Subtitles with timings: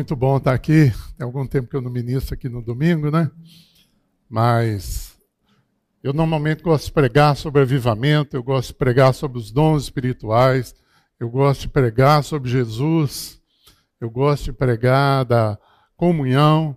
[0.00, 0.90] Muito bom estar aqui.
[1.18, 3.30] Tem algum tempo que eu não ministro aqui no domingo, né?
[4.30, 5.14] Mas
[6.02, 10.74] eu normalmente gosto de pregar sobre avivamento, eu gosto de pregar sobre os dons espirituais,
[11.20, 13.42] eu gosto de pregar sobre Jesus,
[14.00, 15.58] eu gosto de pregar da
[15.98, 16.74] comunhão.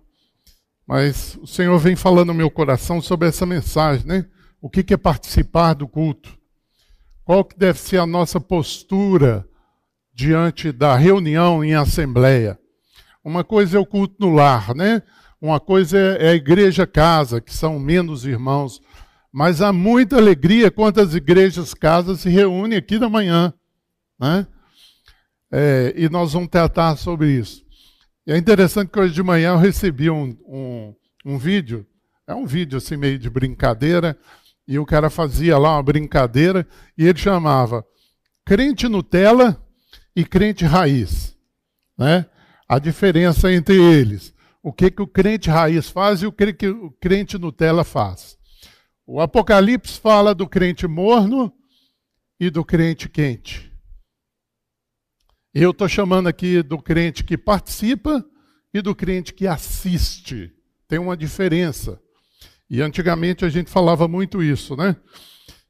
[0.86, 4.26] Mas o Senhor vem falando no meu coração sobre essa mensagem, né?
[4.60, 6.38] O que é participar do culto?
[7.24, 9.48] Qual que deve ser a nossa postura
[10.12, 12.58] diante da reunião em assembleia?
[13.24, 15.02] Uma coisa é o culto no lar, né?
[15.40, 18.82] Uma coisa é a igreja casa, que são menos irmãos.
[19.32, 23.52] Mas há muita alegria quando as igrejas casas se reúnem aqui da manhã,
[24.20, 24.46] né?
[25.50, 27.64] É, e nós vamos tratar sobre isso.
[28.26, 31.86] E é interessante que hoje de manhã eu recebi um, um, um vídeo,
[32.26, 34.18] é um vídeo assim meio de brincadeira,
[34.66, 37.84] e o cara fazia lá uma brincadeira, e ele chamava
[38.44, 39.60] crente Nutella
[40.14, 41.36] e crente raiz,
[41.98, 42.26] né?
[42.74, 44.34] A diferença entre eles.
[44.60, 48.36] O que, que o crente raiz faz e o que, que o crente Nutella faz.
[49.06, 51.52] O Apocalipse fala do crente morno
[52.40, 53.72] e do crente quente.
[55.52, 58.24] Eu estou chamando aqui do crente que participa
[58.72, 60.52] e do crente que assiste.
[60.88, 62.00] Tem uma diferença.
[62.68, 64.96] E antigamente a gente falava muito isso, né?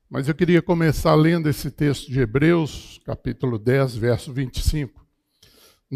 [0.09, 5.04] Mas eu queria começar lendo esse texto de Hebreus, capítulo 10, verso 25.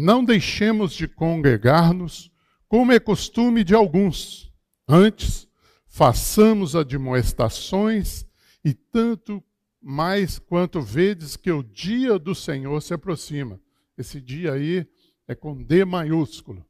[0.01, 2.31] Não deixemos de congregar-nos,
[2.69, 4.49] como é costume de alguns.
[4.87, 5.45] Antes,
[5.87, 8.25] façamos admoestações,
[8.63, 9.43] e tanto
[9.81, 13.59] mais quanto vedes que o dia do Senhor se aproxima.
[13.97, 14.87] Esse dia aí
[15.27, 16.65] é com D maiúsculo.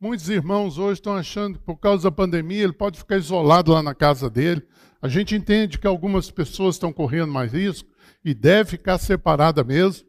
[0.00, 3.82] Muitos irmãos hoje estão achando que por causa da pandemia ele pode ficar isolado lá
[3.82, 4.66] na casa dele.
[5.02, 7.90] A gente entende que algumas pessoas estão correndo mais risco
[8.24, 10.08] e deve ficar separada mesmo.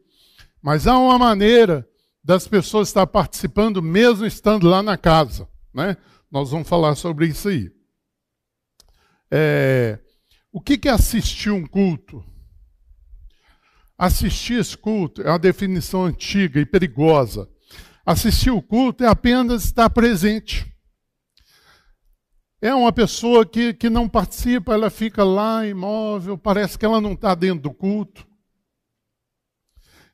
[0.62, 1.86] Mas há uma maneira
[2.26, 5.48] das pessoas estar participando mesmo estando lá na casa.
[5.72, 5.96] Né?
[6.28, 7.70] Nós vamos falar sobre isso aí.
[9.30, 10.00] É,
[10.50, 12.24] o que é assistir um culto?
[13.96, 17.48] Assistir esse culto é uma definição antiga e perigosa.
[18.04, 20.66] Assistir o culto é apenas estar presente.
[22.60, 27.12] É uma pessoa que, que não participa, ela fica lá imóvel, parece que ela não
[27.12, 28.26] está dentro do culto.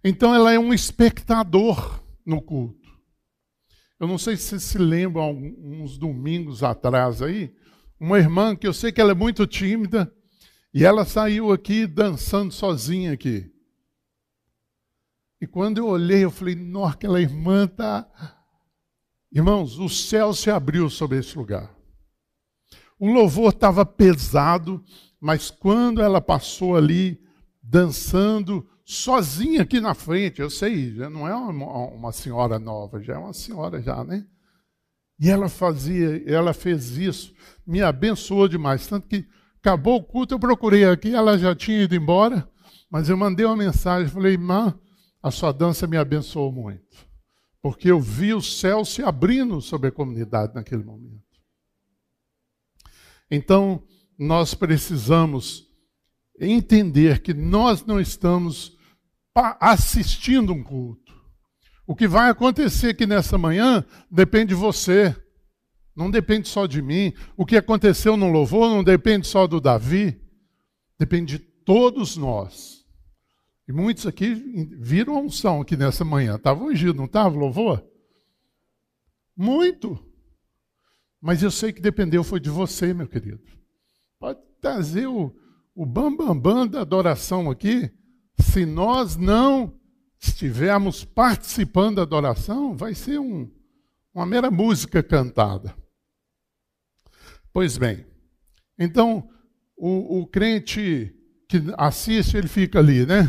[0.04, 2.91] Então ela é um espectador no culto.
[3.99, 7.55] Eu não sei se vocês se lembram, uns domingos atrás aí,
[8.00, 10.12] uma irmã que eu sei que ela é muito tímida,
[10.75, 13.53] e ela saiu aqui dançando sozinha aqui.
[15.41, 18.09] E quando eu olhei, eu falei, nossa, aquela irmã está.
[19.31, 21.75] Irmãos, o céu se abriu sobre esse lugar.
[22.99, 24.84] O louvor estava pesado,
[25.21, 27.21] mas quando ela passou ali,
[27.62, 33.15] dançando, sozinha aqui na frente, eu sei, já não é uma, uma senhora nova, já
[33.15, 34.26] é uma senhora já, né?
[35.19, 37.34] E ela fazia, ela fez isso,
[37.66, 39.26] me abençoou demais, tanto que
[39.59, 42.48] acabou o culto, eu procurei aqui, ela já tinha ido embora,
[42.91, 44.78] mas eu mandei uma mensagem, falei, irmã,
[45.22, 47.06] a sua dança me abençoou muito,
[47.62, 51.22] porque eu vi o céu se abrindo sobre a comunidade naquele momento.
[53.31, 53.82] Então,
[54.19, 55.72] nós precisamos
[56.38, 58.76] entender que nós não estamos
[59.60, 61.12] assistindo um culto.
[61.87, 65.16] O que vai acontecer aqui nessa manhã depende de você.
[65.94, 67.12] Não depende só de mim.
[67.37, 70.21] O que aconteceu no louvor não depende só do Davi.
[70.98, 72.84] Depende de todos nós.
[73.69, 74.34] E muitos aqui
[74.81, 76.37] viram a unção aqui nessa manhã.
[76.37, 77.84] Estava ungido, não estava louvor?
[79.37, 79.98] Muito.
[81.21, 83.42] Mas eu sei que dependeu foi de você, meu querido.
[84.19, 85.34] Pode trazer o,
[85.75, 87.91] o bambambam bam, bam da adoração aqui,
[88.38, 89.78] se nós não
[90.21, 93.50] estivermos participando da adoração, vai ser um,
[94.15, 95.75] uma mera música cantada.
[97.53, 98.06] Pois bem,
[98.78, 99.28] então
[99.77, 101.15] o, o crente
[101.49, 103.28] que assiste, ele fica ali, né?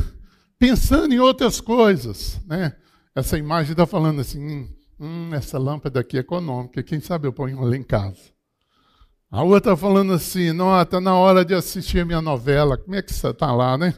[0.58, 2.76] Pensando em outras coisas, né?
[3.16, 7.34] Essa imagem está falando assim, hum, hum, essa lâmpada aqui é econômica, quem sabe eu
[7.34, 8.33] ponho ela em casa.
[9.34, 13.12] A outra falando assim, está na hora de assistir a minha novela, como é que
[13.12, 13.96] você está lá, né?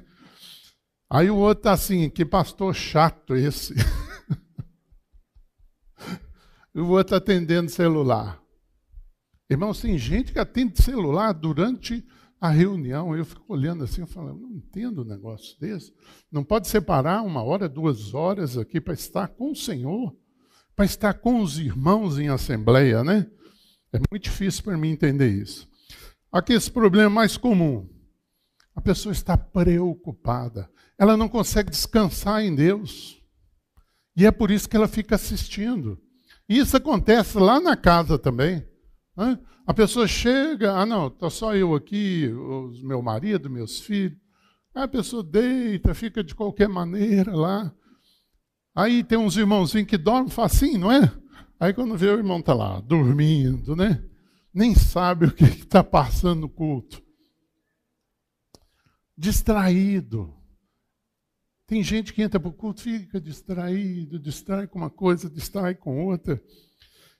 [1.09, 3.73] Aí o outro está assim, que pastor chato esse.
[6.73, 8.41] e o outro atendendo celular.
[9.49, 12.01] Irmãos, tem gente que atende celular durante
[12.39, 13.13] a reunião.
[13.13, 15.91] Eu fico olhando assim, eu falo, não entendo um negócio desse.
[16.31, 20.15] Não pode separar uma hora, duas horas aqui para estar com o Senhor,
[20.73, 23.29] para estar com os irmãos em assembleia, né?
[23.95, 25.67] É muito difícil para mim entender isso.
[26.31, 27.89] Aqui esse problema mais comum.
[28.75, 30.69] A pessoa está preocupada.
[30.97, 33.21] Ela não consegue descansar em Deus.
[34.17, 35.99] E é por isso que ela fica assistindo.
[36.47, 38.65] E isso acontece lá na casa também.
[39.15, 39.39] Né?
[39.65, 44.19] A pessoa chega, ah não, está só eu aqui, os, meu marido, meus filhos.
[44.75, 47.73] Aí a pessoa deita, fica de qualquer maneira lá.
[48.75, 51.11] Aí tem uns irmãozinhos que dormem facinho, não é?
[51.59, 54.03] Aí quando vê o irmão está lá, dormindo, né?
[54.53, 57.01] Nem sabe o que está passando no culto.
[59.17, 60.33] Distraído.
[61.67, 66.05] Tem gente que entra para o culto, fica distraído, distrai com uma coisa, distrai com
[66.05, 66.41] outra.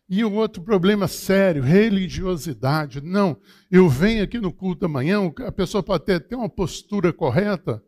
[0.08, 3.02] E o outro problema sério, religiosidade.
[3.02, 3.38] Não,
[3.72, 7.84] eu venho aqui no culto da manhã, a pessoa pode ter, ter uma postura correta,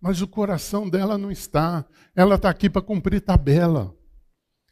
[0.00, 1.86] mas o coração dela não está.
[2.14, 3.94] Ela está aqui para cumprir tabela.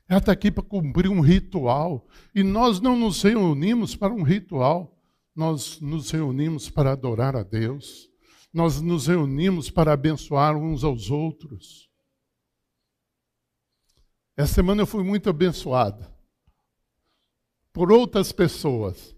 [0.09, 2.07] Ela está aqui para cumprir um ritual.
[2.35, 4.99] E nós não nos reunimos para um ritual,
[5.35, 8.11] nós nos reunimos para adorar a Deus.
[8.53, 11.91] Nós nos reunimos para abençoar uns aos outros.
[14.37, 16.07] Essa semana eu fui muito abençoado
[17.73, 19.15] por outras pessoas.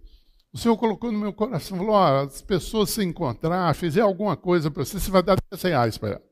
[0.53, 4.71] O Senhor colocou no meu coração, falou: oh, as pessoas se encontrar, fizer alguma coisa
[4.71, 6.23] para você, você vai dar 10 reais para ela.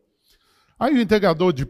[0.78, 1.66] Aí o entregador de,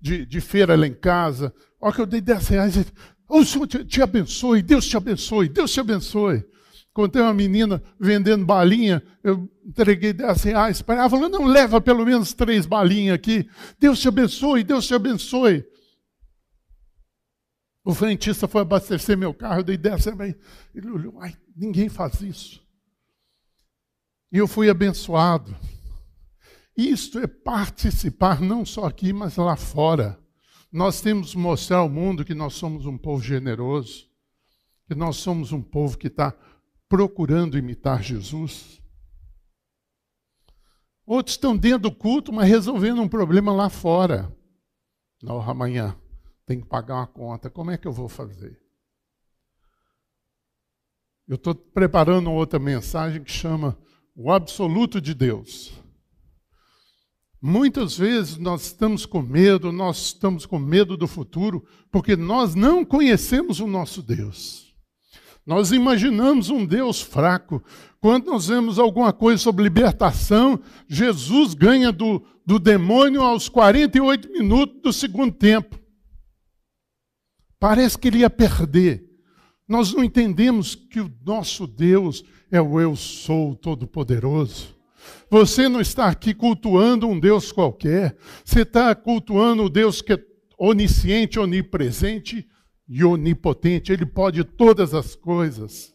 [0.00, 2.92] de, de, feira lá em casa, ó, que eu dei 10 reais,
[3.28, 6.44] o Senhor te, te abençoe, Deus te abençoe, Deus te abençoe.
[6.92, 11.80] Quando tem uma menina vendendo balinha, eu entreguei 10 reais para ela, falou: não, leva
[11.80, 13.46] pelo menos três balinhas aqui.
[13.78, 15.64] Deus te abençoe, Deus te abençoe.
[17.84, 20.34] O frentista foi abastecer meu carro, eu dei 10 reais.
[20.74, 22.60] Ele olhou, ai, ninguém faz isso.
[24.32, 25.54] E eu fui abençoado.
[26.76, 30.18] Isto é participar não só aqui, mas lá fora.
[30.70, 34.08] Nós temos que mostrar ao mundo que nós somos um povo generoso,
[34.86, 36.34] que nós somos um povo que está
[36.88, 38.80] procurando imitar Jesus.
[41.04, 44.34] Outros estão dentro do culto, mas resolvendo um problema lá fora.
[45.22, 45.96] Não, amanhã
[46.44, 47.48] tem que pagar uma conta.
[47.48, 48.60] Como é que eu vou fazer?
[51.26, 53.76] Eu estou preparando outra mensagem que chama
[54.14, 55.72] O Absoluto de Deus.
[57.40, 62.84] Muitas vezes nós estamos com medo, nós estamos com medo do futuro, porque nós não
[62.84, 64.74] conhecemos o nosso Deus.
[65.46, 67.62] Nós imaginamos um Deus fraco.
[68.00, 74.82] Quando nós vemos alguma coisa sobre libertação, Jesus ganha do, do demônio aos 48 minutos
[74.82, 75.78] do segundo tempo.
[77.60, 79.04] Parece que ele ia perder.
[79.68, 84.75] Nós não entendemos que o nosso Deus é o Eu Sou Todo-Poderoso.
[85.30, 88.16] Você não está aqui cultuando um Deus qualquer.
[88.44, 90.24] Você está cultuando o Deus que é
[90.58, 92.46] onisciente, onipresente
[92.88, 93.92] e onipotente.
[93.92, 95.94] Ele pode todas as coisas.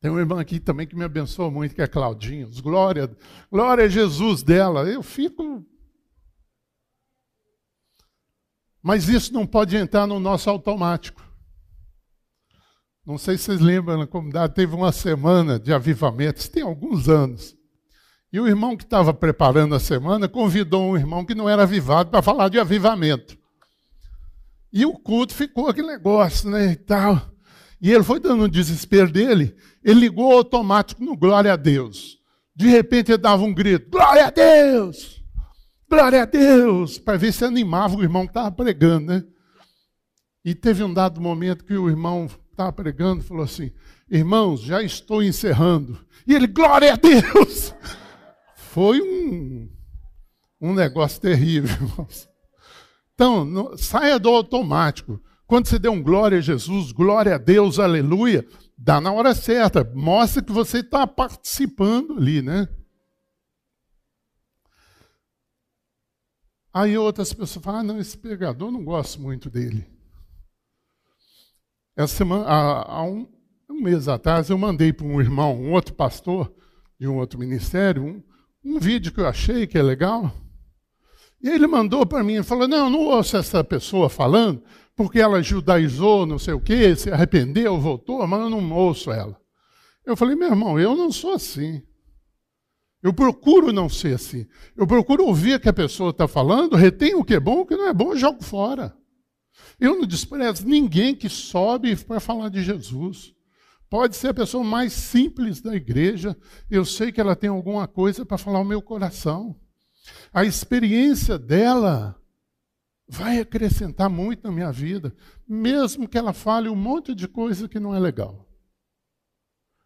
[0.00, 2.46] Tem uma irmã aqui também que me abençoa muito, que é Claudinha.
[2.62, 3.10] Glória,
[3.50, 4.88] glória a Jesus dela.
[4.88, 5.64] Eu fico
[8.84, 11.26] Mas isso não pode entrar no nosso automático.
[13.06, 17.54] Não sei se vocês lembram, na comunidade teve uma semana de avivamentos, tem alguns anos.
[18.32, 22.10] E o irmão que estava preparando a semana convidou um irmão que não era avivado
[22.10, 23.36] para falar de avivamento.
[24.72, 27.20] E o culto ficou aquele negócio, né, e tal.
[27.80, 29.54] E ele foi dando um desespero dele,
[29.84, 32.18] ele ligou automático no glória a Deus.
[32.56, 35.22] De repente ele dava um grito: Glória a Deus!
[35.88, 36.98] Glória a Deus!
[36.98, 39.24] Para ver se animava o irmão que estava pregando, né?
[40.42, 43.70] E teve um dado momento que o irmão estava pregando falou assim:
[44.10, 45.98] Irmãos, já estou encerrando.
[46.26, 47.74] E ele, glória a Deus!
[48.56, 49.70] Foi um,
[50.60, 52.28] um negócio terrível, irmãos.
[53.14, 55.20] Então, saia do automático.
[55.46, 58.46] Quando você der um glória a Jesus, glória a Deus, aleluia,
[58.76, 59.84] dá na hora certa.
[59.94, 62.68] Mostra que você está participando ali, né?
[66.72, 69.93] Aí outras pessoas falam, ah, não, esse pregador não gosto muito dele.
[71.96, 73.26] Essa semana, há, um,
[73.70, 76.52] um, mês atrás, eu mandei para um irmão, um outro pastor
[76.98, 78.22] de um outro ministério, um,
[78.64, 80.32] um vídeo que eu achei que é legal.
[81.40, 84.62] E ele mandou para mim, e falou, não, não ouço essa pessoa falando,
[84.96, 89.38] porque ela judaizou, não sei o quê, se arrependeu, voltou, mas eu não ouço ela.
[90.04, 91.82] Eu falei, meu irmão, eu não sou assim.
[93.02, 94.46] Eu procuro não ser assim.
[94.76, 97.66] Eu procuro ouvir o que a pessoa está falando, retenho o que é bom, o
[97.66, 98.96] que não é bom, jogo fora.
[99.78, 103.34] Eu não desprezo ninguém que sobe para falar de Jesus.
[103.88, 106.36] Pode ser a pessoa mais simples da igreja,
[106.70, 109.54] eu sei que ela tem alguma coisa para falar ao meu coração.
[110.32, 112.20] A experiência dela
[113.06, 115.14] vai acrescentar muito na minha vida,
[115.46, 118.48] mesmo que ela fale um monte de coisa que não é legal.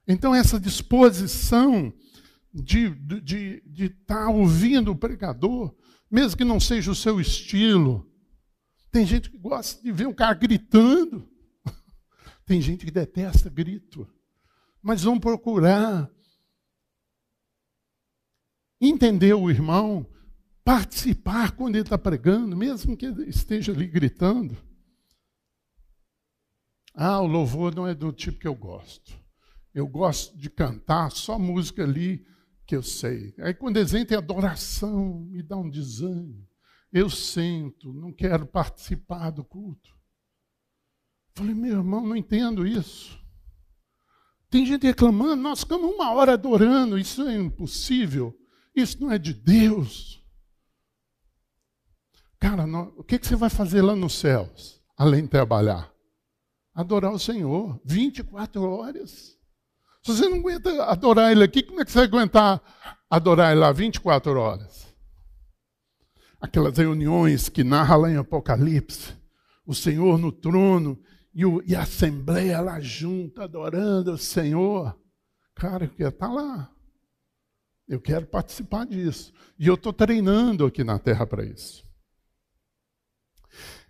[0.06, 1.92] Então, essa disposição
[2.54, 5.74] de estar de, de, tá ouvindo o pregador,
[6.10, 8.07] mesmo que não seja o seu estilo,
[8.90, 11.28] Tem gente que gosta de ver um cara gritando.
[12.46, 14.08] Tem gente que detesta grito.
[14.82, 16.10] Mas vamos procurar
[18.80, 20.06] entender o irmão,
[20.64, 24.56] participar quando ele está pregando, mesmo que ele esteja ali gritando.
[26.94, 29.18] Ah, o louvor não é do tipo que eu gosto.
[29.74, 32.26] Eu gosto de cantar só música ali
[32.66, 33.34] que eu sei.
[33.38, 36.47] Aí quando eles entram em adoração, me dá um desânimo.
[36.92, 39.96] Eu sento, não quero participar do culto.
[41.34, 43.18] Falei, meu irmão, não entendo isso.
[44.50, 48.34] Tem gente reclamando, nós ficamos uma hora adorando, isso é impossível,
[48.74, 50.24] isso não é de Deus.
[52.40, 55.92] Cara, não, o que, que você vai fazer lá nos céus, além de trabalhar?
[56.74, 59.36] Adorar o Senhor, 24 horas.
[60.02, 62.62] Se você não aguenta adorar Ele aqui, como é que você vai aguentar
[63.10, 64.87] adorar Ele lá 24 horas?
[66.40, 69.14] Aquelas reuniões que narra lá em Apocalipse,
[69.66, 71.00] o Senhor no trono
[71.34, 74.98] e, o, e a assembleia lá junto, adorando o Senhor.
[75.54, 76.70] Cara, eu quero estar lá.
[77.88, 79.32] Eu quero participar disso.
[79.58, 81.84] E eu estou treinando aqui na terra para isso.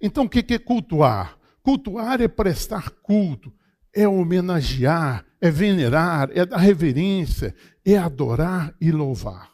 [0.00, 1.38] Então, o que é cultuar?
[1.62, 3.52] Cultuar é prestar culto,
[3.94, 9.52] é homenagear, é venerar, é dar reverência, é adorar e louvar.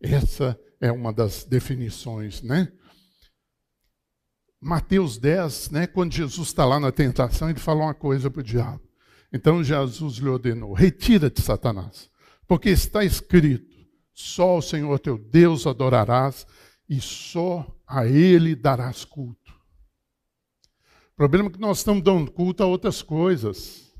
[0.00, 2.70] Essa é uma das definições, né?
[4.60, 8.44] Mateus 10, né, quando Jesus está lá na tentação, ele fala uma coisa para o
[8.44, 8.82] diabo.
[9.32, 12.10] Então Jesus lhe ordenou: retira-te, Satanás,
[12.48, 13.76] porque está escrito:
[14.12, 16.46] só o Senhor teu Deus adorarás
[16.88, 19.52] e só a Ele darás culto.
[21.12, 23.92] O problema é que nós estamos dando culto a outras coisas.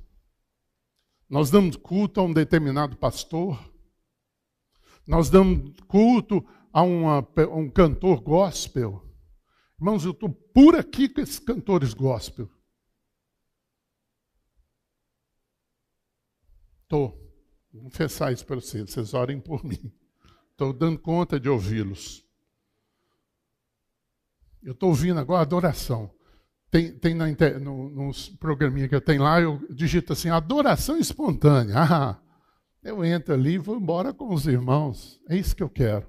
[1.30, 3.72] Nós damos culto a um determinado pastor.
[5.06, 9.02] Nós damos culto a, uma, um cantor gospel.
[9.78, 12.48] Irmãos, eu estou por aqui com esses cantores gospel.
[16.82, 17.20] Estou.
[17.72, 18.90] Vou confessar isso para vocês.
[18.90, 19.92] Vocês orem por mim.
[20.50, 22.24] Estou dando conta de ouvi-los.
[24.62, 26.14] Eu estou ouvindo agora adoração.
[26.70, 27.26] Tem, tem na,
[27.60, 31.74] no, nos programinha que eu tenho lá, eu digito assim, adoração espontânea.
[32.82, 35.20] Ah, eu entro ali e vou embora com os irmãos.
[35.28, 36.06] É isso que eu quero.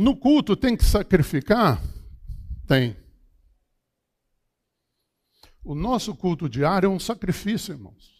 [0.00, 1.78] No culto tem que sacrificar?
[2.66, 2.96] Tem.
[5.62, 8.18] O nosso culto diário é um sacrifício, irmãos.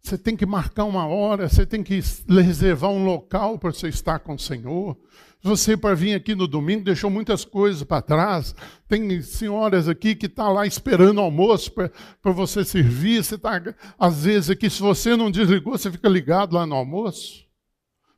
[0.00, 4.20] Você tem que marcar uma hora, você tem que reservar um local para você estar
[4.20, 4.96] com o Senhor.
[5.42, 8.54] Você, para vir aqui no domingo, deixou muitas coisas para trás.
[8.86, 13.24] Tem senhoras aqui que estão tá lá esperando o almoço para você servir.
[13.24, 13.60] Você está,
[13.98, 17.41] às vezes, aqui, se você não desligou, você fica ligado lá no almoço.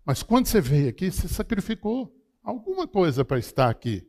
[0.04, 4.06] Mas quando você veio aqui, você sacrificou alguma coisa para estar aqui.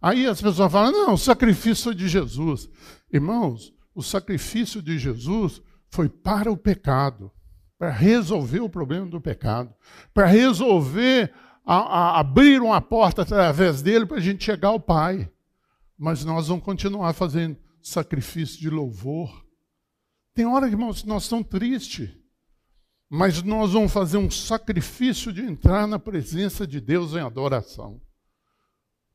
[0.00, 2.68] Aí as pessoas falam: não, o sacrifício de Jesus.
[3.12, 7.30] Irmãos, o sacrifício de Jesus foi para o pecado,
[7.78, 9.74] para resolver o problema do pecado,
[10.14, 11.32] para resolver
[11.64, 15.30] a, a, abrir uma porta através dele para a gente chegar ao Pai.
[15.96, 19.44] Mas nós vamos continuar fazendo sacrifício de louvor.
[20.34, 22.10] Tem hora, irmãos, que nós estamos tristes,
[23.14, 28.00] mas nós vamos fazer um sacrifício de entrar na presença de Deus em adoração.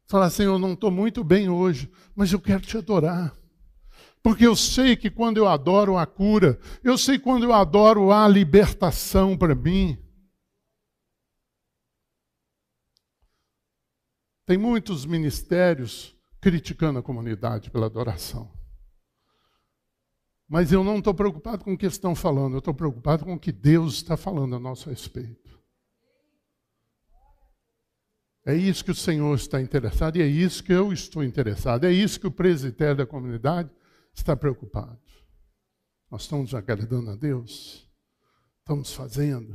[0.05, 3.35] Falar assim, eu não estou muito bem hoje, mas eu quero te adorar.
[4.21, 8.27] Porque eu sei que quando eu adoro a cura, eu sei quando eu adoro a
[8.27, 9.97] libertação para mim.
[14.45, 18.56] Tem muitos ministérios criticando a comunidade pela adoração.
[20.47, 23.39] Mas eu não estou preocupado com o que estão falando, eu estou preocupado com o
[23.39, 25.57] que Deus está falando a nosso respeito.
[28.45, 31.83] É isso que o Senhor está interessado e é isso que eu estou interessado.
[31.83, 33.69] É isso que o presbitério da comunidade
[34.13, 34.97] está preocupado?
[36.09, 37.85] Nós estamos agradando a Deus?
[38.59, 39.53] Estamos fazendo?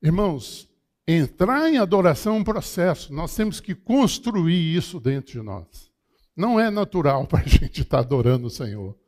[0.00, 0.68] Irmãos,
[1.08, 5.90] entrar em adoração é um processo, nós temos que construir isso dentro de nós.
[6.36, 8.99] Não é natural para a gente estar adorando o Senhor.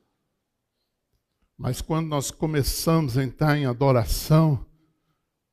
[1.63, 4.67] Mas quando nós começamos a entrar em adoração,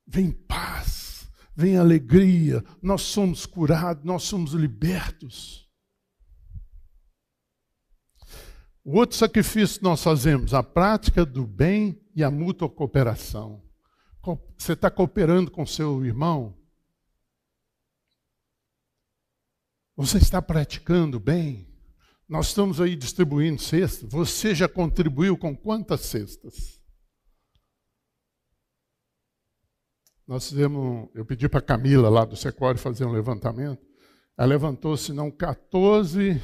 [0.04, 5.70] vem paz, vem alegria, nós somos curados, nós somos libertos.
[8.82, 13.62] O outro sacrifício que nós fazemos, a prática do bem e a mútua cooperação.
[14.58, 16.58] Você está cooperando com seu irmão?
[19.94, 21.69] Você está praticando bem?
[22.30, 24.08] Nós estamos aí distribuindo cestas.
[24.10, 26.80] Você já contribuiu com quantas cestas?
[30.30, 33.84] nós fizemos, eu pedi para a Camila lá do Secor fazer um levantamento.
[34.38, 36.40] Ela levantou, se não 14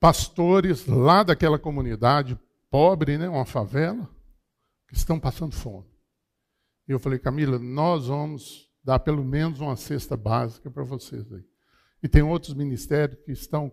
[0.00, 2.36] pastores lá daquela comunidade
[2.68, 4.10] pobre, né, uma favela,
[4.88, 5.86] que estão passando fome.
[6.88, 11.44] E eu falei, Camila, nós vamos dar pelo menos uma cesta básica para vocês aí.
[12.02, 13.72] E tem outros ministérios que estão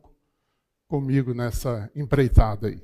[0.89, 2.83] comigo nessa empreitada aí.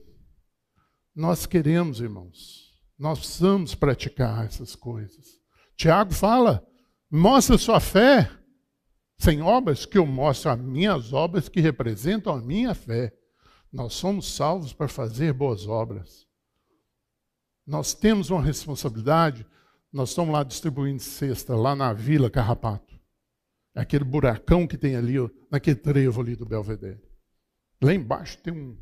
[1.13, 5.41] Nós queremos, irmãos, nós precisamos praticar essas coisas.
[5.75, 6.65] Tiago fala:
[7.11, 8.31] mostra sua fé
[9.17, 13.11] sem obras, que eu mostro as minhas obras que representam a minha fé.
[13.73, 16.25] Nós somos salvos para fazer boas obras.
[17.65, 19.45] Nós temos uma responsabilidade.
[19.91, 22.93] Nós estamos lá distribuindo cesta, lá na Vila Carrapato.
[23.73, 25.15] É aquele buracão que tem ali,
[25.49, 27.04] naquele trevo ali do Belvedere.
[27.85, 28.75] Lá embaixo tem um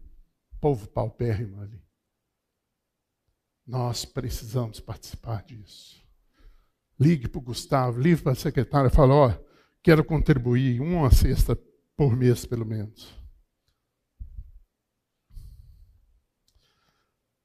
[0.62, 1.78] povo paupérrimo ali.
[3.68, 6.02] Nós precisamos participar disso.
[6.98, 9.46] Ligue para o Gustavo, ligue para a secretária fale, ó, oh,
[9.82, 11.54] quero contribuir uma cesta
[11.98, 13.14] por mês, pelo menos.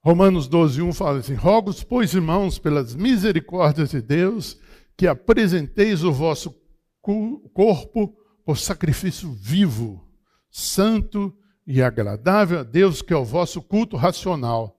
[0.01, 4.61] Romanos 12, 1 fala assim: Rogos, pois, irmãos, pelas misericórdias de Deus,
[4.97, 6.55] que apresenteis o vosso
[7.03, 10.09] corpo por sacrifício vivo,
[10.53, 11.37] santo
[11.69, 14.79] e agradável a Deus, que é o vosso culto racional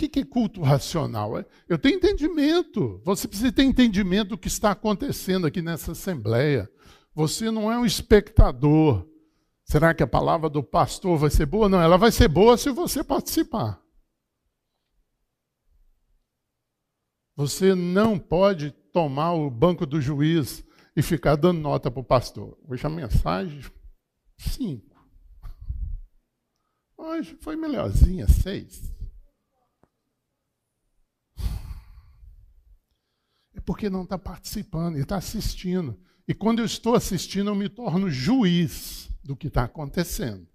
[0.00, 1.38] que, que é culto racional?
[1.38, 3.02] É, eu tenho entendimento.
[3.04, 6.70] Você precisa ter entendimento do que está acontecendo aqui nessa assembleia.
[7.14, 9.06] Você não é um espectador.
[9.64, 11.68] Será que a palavra do pastor vai ser boa?
[11.68, 13.80] Não, ela vai ser boa se você participar.
[17.36, 20.64] Você não pode tomar o banco do juiz
[20.96, 22.58] e ficar dando nota para o pastor.
[22.66, 23.60] Hoje a mensagem,
[24.38, 24.89] cinco.
[27.02, 28.92] Hoje foi melhorzinha, seis.
[33.54, 35.98] É porque não está participando, ele está assistindo.
[36.28, 40.46] E quando eu estou assistindo, eu me torno juiz do que está acontecendo.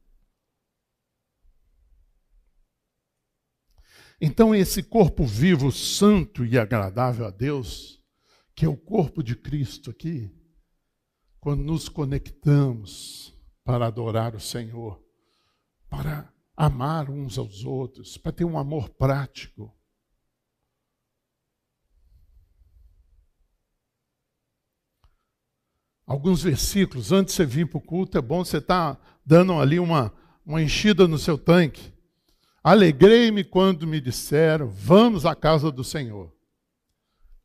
[4.21, 7.99] Então, esse corpo vivo, santo e agradável a Deus,
[8.53, 10.31] que é o corpo de Cristo aqui,
[11.39, 15.03] quando nos conectamos para adorar o Senhor,
[15.89, 19.75] para amar uns aos outros, para ter um amor prático,
[26.05, 29.53] alguns versículos, antes de você vir para o culto, é bom você estar tá dando
[29.53, 30.13] ali uma,
[30.45, 31.93] uma enchida no seu tanque.
[32.63, 36.33] Alegrei-me quando me disseram, vamos à casa do Senhor.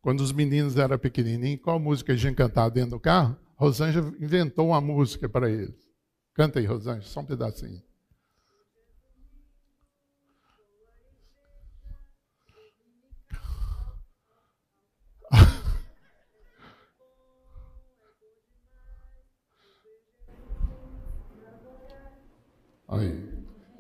[0.01, 3.37] Quando os meninos eram pequenininhos, qual música a gente cantava dentro do carro?
[3.55, 5.90] Rosângela inventou uma música para eles.
[6.33, 7.83] Canta aí, Rosângela, só um pedacinho.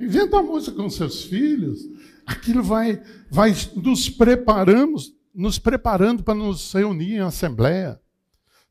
[0.00, 1.80] Inventa a música com seus filhos.
[2.26, 8.00] Aquilo vai, vai nos preparamos, nos preparando para nos reunir em assembleia.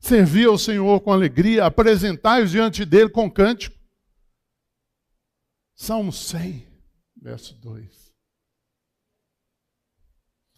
[0.00, 3.78] Servir ao Senhor com alegria, apresentai-os diante dele com cântico.
[5.74, 6.66] Salmo 100,
[7.16, 8.12] verso 2.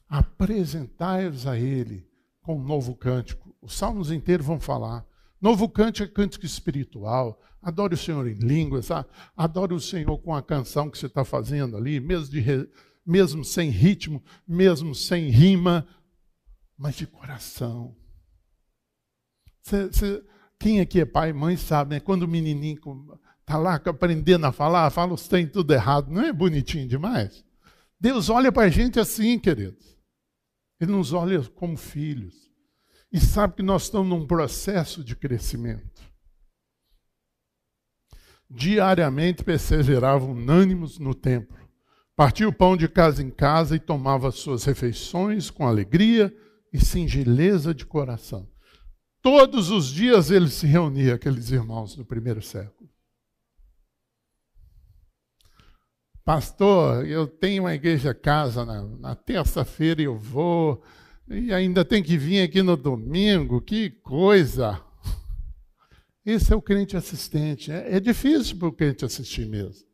[0.08, 2.08] Apresentai-os a ele
[2.40, 3.54] com um novo cântico.
[3.60, 5.06] Os salmos inteiros vão falar.
[5.42, 7.42] Novo cântico é cântico espiritual.
[7.60, 8.88] Adore o Senhor em línguas.
[9.36, 12.70] Adore o Senhor com a canção que você está fazendo ali, mesmo, de,
[13.04, 15.84] mesmo sem ritmo, mesmo sem rima,
[16.78, 17.96] mas de coração.
[20.60, 22.00] Quem aqui é pai e mãe sabe, né?
[22.00, 22.78] Quando o menininho
[23.40, 26.08] está lá aprendendo a falar, fala os tem tudo errado.
[26.08, 27.44] Não é bonitinho demais?
[27.98, 29.98] Deus olha para a gente assim, queridos.
[30.80, 32.51] Ele nos olha como filhos
[33.12, 36.02] e sabe que nós estamos num processo de crescimento.
[38.48, 41.58] Diariamente perseveravam unânimos no templo.
[42.16, 46.34] Partia o pão de casa em casa e tomava suas refeições com alegria
[46.72, 48.48] e singeleza de coração.
[49.20, 52.90] Todos os dias eles se reuniam, aqueles irmãos do primeiro século.
[56.24, 60.82] Pastor, eu tenho uma igreja casa na, na terça-feira eu vou,
[61.32, 64.80] e ainda tem que vir aqui no domingo, que coisa!
[66.24, 67.72] Esse é o crente assistente.
[67.72, 69.84] É, é difícil para o crente assistir mesmo.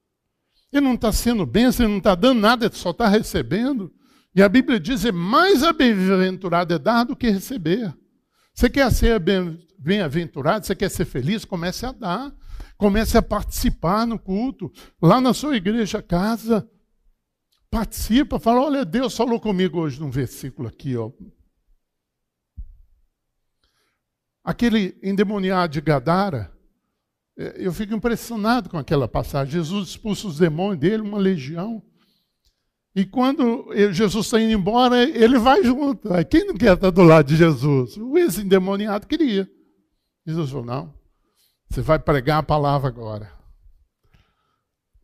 [0.72, 3.90] Ele não está sendo bênção, ele não está dando nada, ele só está recebendo.
[4.34, 7.94] E a Bíblia diz: é mais bem-aventurado é dar do que receber.
[8.52, 9.20] Você quer ser
[9.78, 12.32] bem-aventurado, você quer ser feliz, comece a dar.
[12.76, 14.70] Comece a participar no culto.
[15.00, 16.68] Lá na sua igreja, casa,
[17.70, 21.10] participa, fala: olha, Deus falou comigo hoje num versículo aqui, ó.
[24.42, 26.50] Aquele endemoniado de Gadara,
[27.36, 29.52] é, eu fico impressionado com aquela passagem.
[29.52, 31.82] Jesus expulsa os demônios dele, uma legião.
[32.96, 36.08] E quando Jesus está indo embora, ele vai junto.
[36.28, 37.96] Quem não quer estar do lado de Jesus?
[38.16, 39.48] Esse endemoniado queria.
[40.26, 40.94] Jesus falou: não,
[41.70, 43.37] você vai pregar a palavra agora.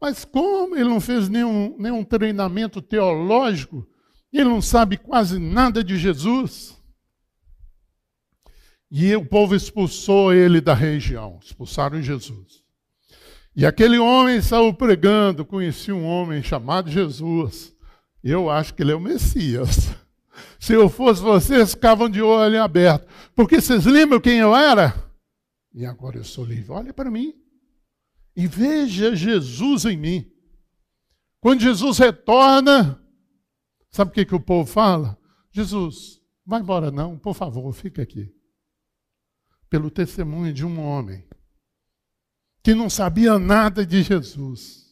[0.04, 3.88] Mas como ele não fez nenhum, nenhum treinamento teológico,
[4.30, 6.78] ele não sabe quase nada de Jesus.
[8.90, 12.62] E o povo expulsou ele da região, expulsaram Jesus.
[13.56, 17.74] E aquele homem saiu pregando, conheci um homem chamado Jesus.
[18.22, 19.88] Eu acho que ele é o Messias.
[20.60, 23.08] Se eu fosse vocês, ficavam de olho aberto.
[23.34, 24.94] Porque vocês lembram quem eu era?
[25.72, 26.70] E agora eu sou livre.
[26.70, 27.43] Olha para mim.
[28.36, 30.30] E veja Jesus em mim.
[31.40, 33.00] Quando Jesus retorna,
[33.90, 35.18] sabe o que, que o povo fala?
[35.52, 38.34] Jesus, vai embora não, por favor, fica aqui.
[39.68, 41.28] Pelo testemunho de um homem
[42.62, 44.84] que não sabia nada de Jesus.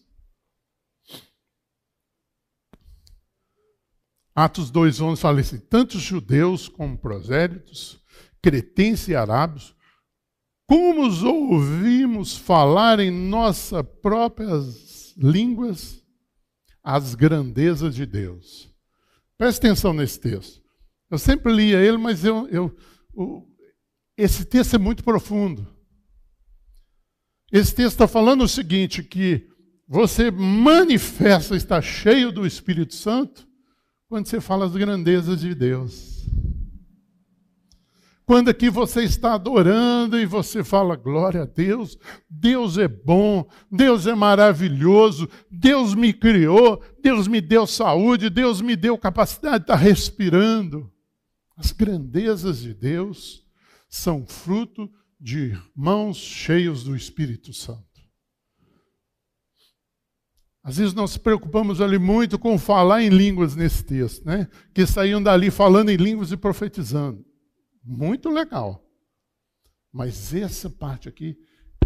[4.35, 7.99] Atos 2,11 fala assim: tanto judeus como prosélitos,
[8.43, 9.75] cretenses e arábios,
[10.67, 16.03] como os ouvimos falar em nossas próprias línguas
[16.83, 18.71] as grandezas de Deus.
[19.39, 20.63] Preste atenção nesse texto.
[21.11, 22.75] Eu sempre lia ele, mas eu, eu,
[23.15, 23.47] o,
[24.17, 25.67] esse texto é muito profundo.
[27.53, 29.47] Esse texto está falando o seguinte: que
[29.87, 33.47] você manifesta, está cheio do Espírito Santo,
[34.09, 36.12] quando você fala as grandezas de Deus.
[38.33, 41.99] Quando aqui você está adorando e você fala glória a Deus,
[42.31, 48.75] Deus é bom, Deus é maravilhoso, Deus me criou, Deus me deu saúde, Deus me
[48.75, 50.91] deu capacidade de estar respirando.
[51.59, 53.45] As grandezas de Deus
[53.87, 54.91] são fruto
[55.21, 57.85] de irmãos cheios do Espírito Santo.
[60.65, 64.49] Às vezes nós nos preocupamos ali muito com falar em línguas nesse texto, né?
[64.73, 67.31] Que saíam dali falando em línguas e profetizando.
[67.83, 68.85] Muito legal.
[69.93, 71.37] Mas essa parte aqui,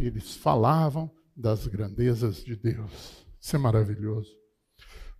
[0.00, 3.26] eles falavam das grandezas de Deus.
[3.40, 4.30] Isso é maravilhoso.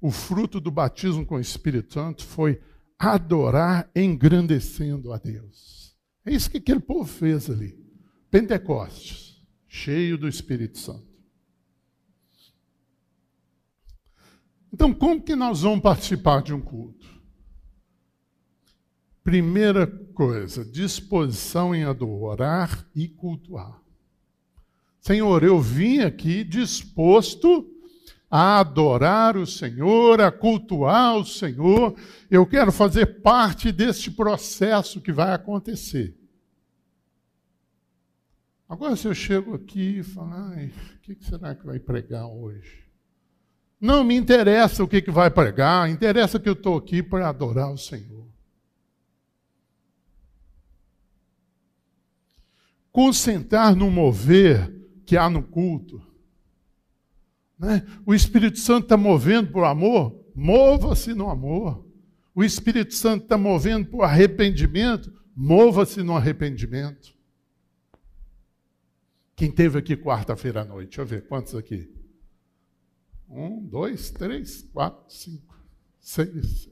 [0.01, 2.61] O fruto do batismo com o Espírito Santo foi
[2.99, 5.97] adorar engrandecendo a Deus.
[6.25, 7.79] É isso que aquele povo fez ali.
[8.31, 11.07] Pentecostes, cheio do Espírito Santo.
[14.73, 17.16] Então, como que nós vamos participar de um culto?
[19.27, 23.83] Primeira coisa, disposição em adorar e cultuar.
[25.01, 27.69] Senhor, eu vim aqui disposto
[28.31, 31.97] a adorar o Senhor, a cultuar o Senhor.
[32.31, 36.17] Eu quero fazer parte deste processo que vai acontecer.
[38.69, 42.85] Agora, se eu chego aqui e falo, o que será que vai pregar hoje?
[43.81, 47.77] Não me interessa o que vai pregar, interessa que eu estou aqui para adorar o
[47.77, 48.26] Senhor.
[52.97, 56.01] Concentrar no mover que há no culto.
[57.59, 57.87] Né?
[58.07, 60.25] O Espírito Santo está movendo por amor?
[60.35, 61.87] Mova-se no amor.
[62.35, 65.13] O Espírito Santo está movendo por arrependimento?
[65.37, 67.15] Mova-se no arrependimento.
[69.35, 70.89] Quem teve aqui quarta-feira à noite?
[70.89, 71.95] Deixa eu ver, quantos aqui?
[73.29, 75.55] Um, dois, três, quatro, cinco,
[76.01, 76.67] seis,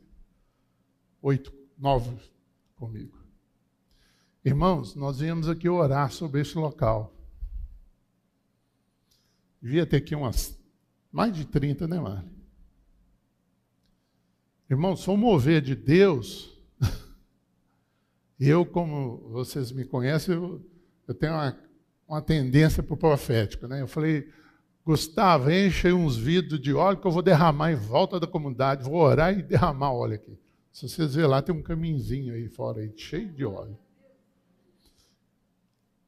[1.20, 2.16] oito, nove
[2.76, 3.23] comigo.
[4.44, 7.14] Irmãos, nós viemos aqui orar sobre esse local.
[9.62, 10.58] Devia ter aqui umas
[11.10, 12.28] mais de 30, né, Mari?
[14.68, 16.60] Irmãos, sou mover de Deus.
[18.38, 20.60] Eu, como vocês me conhecem, eu,
[21.06, 21.58] eu tenho uma,
[22.06, 23.80] uma tendência para o profético, né?
[23.80, 24.28] Eu falei,
[24.84, 28.96] Gustavo, enche uns vidros de óleo que eu vou derramar em volta da comunidade, vou
[28.96, 30.38] orar e derramar óleo aqui.
[30.72, 33.78] Se vocês verem lá, tem um caminhozinho aí fora, aí, cheio de óleo.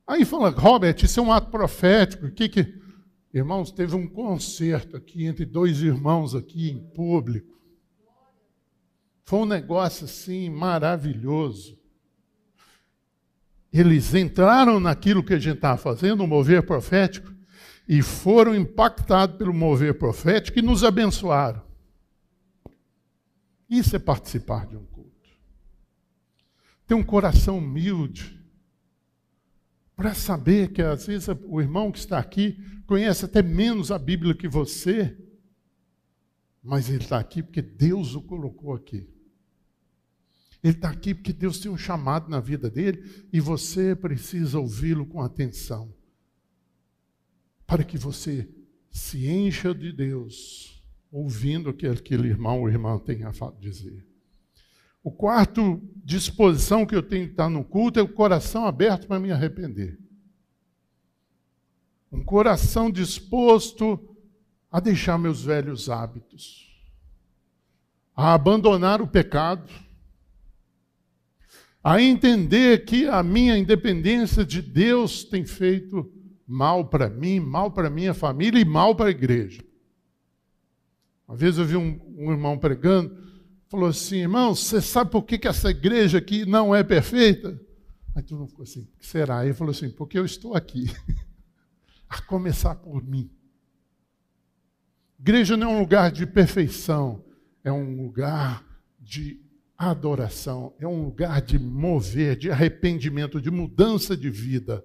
[0.07, 2.31] Aí fala, Robert, isso é um ato profético.
[2.31, 2.81] Que que...
[3.35, 7.61] Irmãos, teve um concerto aqui entre dois irmãos aqui em público.
[9.25, 11.77] Foi um negócio assim maravilhoso.
[13.73, 17.35] Eles entraram naquilo que a gente estava fazendo, o mover profético,
[17.89, 21.63] e foram impactados pelo mover profético e nos abençoaram.
[23.69, 25.29] Isso é participar de um culto.
[26.87, 28.41] Ter um coração humilde
[29.97, 34.35] para saber que às vezes o irmão que está aqui conhece até menos a Bíblia
[34.35, 35.17] que você,
[36.63, 39.09] mas ele está aqui porque Deus o colocou aqui.
[40.63, 45.07] Ele está aqui porque Deus tem um chamado na vida dele e você precisa ouvi-lo
[45.07, 45.95] com atenção.
[47.67, 48.49] Para que você
[48.91, 54.07] se encha de Deus, ouvindo o que aquele irmão ou irmã tem a dizer.
[55.07, 59.21] O quarto disposição que eu tenho que estar no culto é o coração aberto para
[59.21, 59.97] me arrepender.
[62.11, 64.17] Um coração disposto
[64.69, 66.77] a deixar meus velhos hábitos,
[68.17, 69.73] a abandonar o pecado,
[71.85, 76.13] a entender que a minha independência de Deus tem feito
[76.45, 79.63] mal para mim, mal para minha família e mal para a igreja.
[81.29, 83.25] Uma vez eu vi um, um irmão pregando,
[83.69, 87.61] falou assim: irmão, você sabe por que, que essa igreja aqui não é perfeita?
[88.15, 89.41] Aí todo mundo ficou assim: será?
[89.41, 90.87] Aí ele falou assim: porque eu estou aqui,
[92.09, 93.31] a começar por mim.
[95.19, 97.25] Igreja não é um lugar de perfeição,
[97.65, 98.65] é um lugar
[99.01, 99.41] de
[99.77, 104.85] adoração, é um lugar de mover, de arrependimento, de mudança de vida,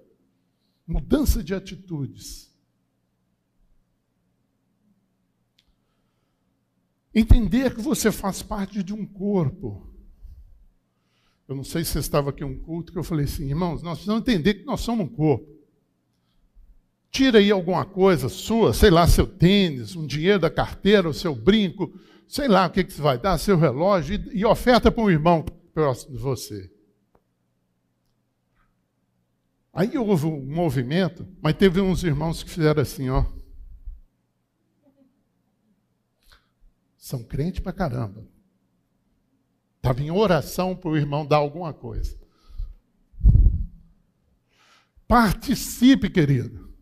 [0.86, 2.51] mudança de atitudes.
[7.14, 9.86] Entender que você faz parte de um corpo.
[11.46, 13.98] Eu não sei se você estava aqui um culto que eu falei assim, irmãos, nós
[13.98, 15.46] precisamos entender que nós somos um corpo.
[17.10, 21.34] Tira aí alguma coisa sua, sei lá, seu tênis, um dinheiro da carteira, o seu
[21.34, 21.92] brinco,
[22.26, 25.10] sei lá o que, que você vai dar, seu relógio, e, e oferta para um
[25.10, 25.44] irmão
[25.74, 26.70] próximo de você.
[29.74, 33.24] Aí houve um movimento, mas teve uns irmãos que fizeram assim, ó.
[37.02, 38.24] São crentes pra caramba.
[39.78, 42.16] Estava em oração para o irmão dar alguma coisa.
[45.08, 46.72] Participe, querido.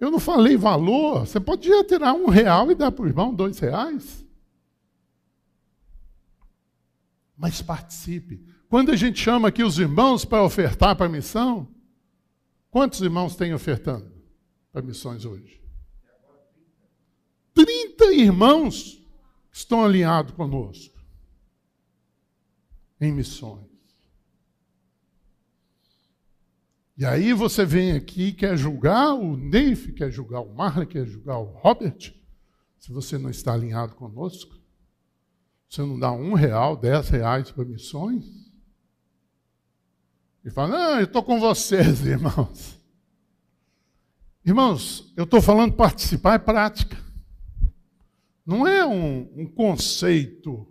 [0.00, 1.26] Eu não falei valor.
[1.26, 4.24] Você podia tirar um real e dar para o irmão dois reais.
[7.36, 8.42] Mas participe.
[8.70, 11.68] Quando a gente chama aqui os irmãos para ofertar para a missão,
[12.70, 14.10] quantos irmãos têm ofertando
[14.72, 15.61] para missões hoje?
[17.96, 19.02] 30 irmãos
[19.50, 20.92] estão alinhados conosco
[23.00, 23.72] em missões.
[26.96, 31.06] E aí você vem aqui e quer julgar o Neif, quer julgar o Marley, quer
[31.06, 32.14] julgar o Robert,
[32.78, 34.60] se você não está alinhado conosco.
[35.68, 38.26] Você não dá um real, dez reais para missões.
[40.44, 42.78] E fala, não, eu estou com vocês, irmãos.
[44.44, 47.02] Irmãos, eu estou falando participar é prática.
[48.44, 50.66] Não é um, um conceito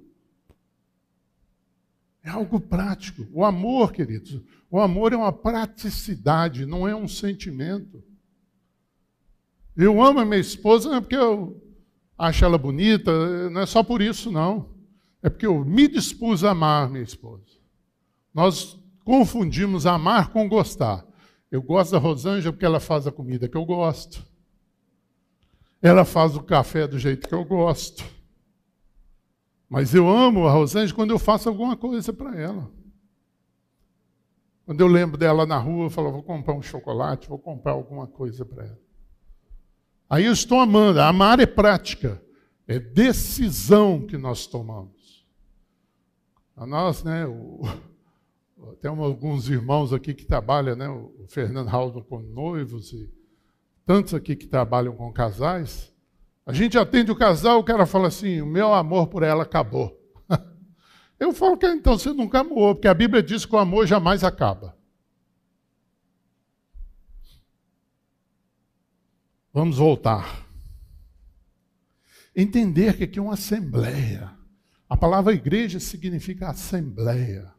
[2.24, 3.28] é algo prático.
[3.34, 8.04] O amor, queridos, o amor é uma praticidade, não é um sentimento.
[9.76, 11.60] Eu amo a minha esposa não é porque eu
[12.18, 14.70] acho ela bonita, não é só por isso, não.
[15.24, 17.60] É porque eu me dispus a amar minha esposa.
[18.34, 21.06] Nós confundimos amar com gostar.
[21.50, 24.26] Eu gosto da Rosângela porque ela faz a comida que eu gosto.
[25.82, 28.06] Ela faz o café do jeito que eu gosto.
[29.68, 32.70] Mas eu amo a Rosângela quando eu faço alguma coisa para ela.
[34.66, 38.06] Quando eu lembro dela na rua, eu falo, vou comprar um chocolate, vou comprar alguma
[38.06, 38.80] coisa para ela.
[40.10, 41.00] Aí eu estou amando.
[41.00, 42.22] Amar é prática,
[42.68, 45.26] é decisão que nós tomamos.
[46.56, 47.62] A nós, né, o,
[48.82, 53.10] tem alguns irmãos aqui que trabalham, né, o Fernando Raul com noivos e
[53.86, 55.92] tantos aqui que trabalham com casais.
[56.46, 60.00] A gente atende o casal, o cara fala assim: o meu amor por ela acabou.
[61.20, 64.24] Eu falo que então você nunca amou, porque a Bíblia diz que o amor jamais
[64.24, 64.76] acaba.
[69.54, 70.48] Vamos voltar.
[72.36, 74.32] Entender que aqui é uma assembleia.
[74.88, 77.54] A palavra igreja significa assembleia.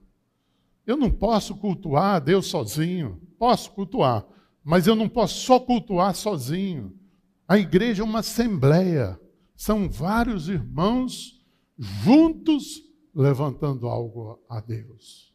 [0.86, 3.20] Eu não posso cultuar Deus sozinho.
[3.38, 4.26] Posso cultuar,
[4.64, 6.94] mas eu não posso só cultuar sozinho.
[7.46, 9.18] A igreja é uma assembleia.
[9.56, 11.40] São vários irmãos
[11.78, 12.82] juntos
[13.14, 15.32] levantando algo a Deus.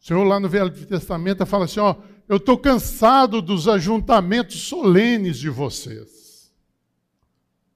[0.00, 1.96] O Senhor lá no Velho Testamento fala assim: ó,
[2.28, 6.52] eu estou cansado dos ajuntamentos solenes de vocês.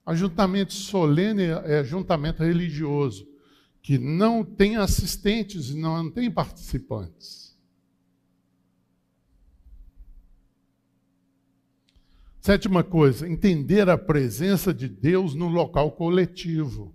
[0.04, 3.26] Ajuntamento solene é ajuntamento religioso,
[3.80, 7.51] que não tem assistentes e não tem participantes.
[12.42, 16.92] Sétima coisa, entender a presença de Deus no local coletivo.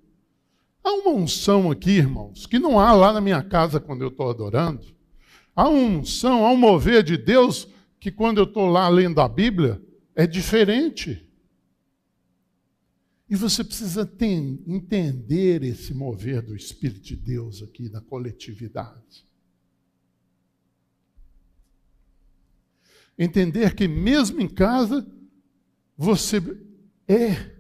[0.84, 4.30] Há uma unção aqui, irmãos, que não há lá na minha casa quando eu estou
[4.30, 4.86] adorando.
[5.56, 7.66] Há uma unção, há um mover de Deus
[7.98, 9.82] que quando eu estou lá lendo a Bíblia
[10.14, 11.26] é diferente.
[13.30, 19.26] E você precisa ter, entender esse mover do Espírito de Deus aqui na coletividade.
[23.18, 25.08] Entender que mesmo em casa,
[25.98, 26.38] você
[27.08, 27.58] é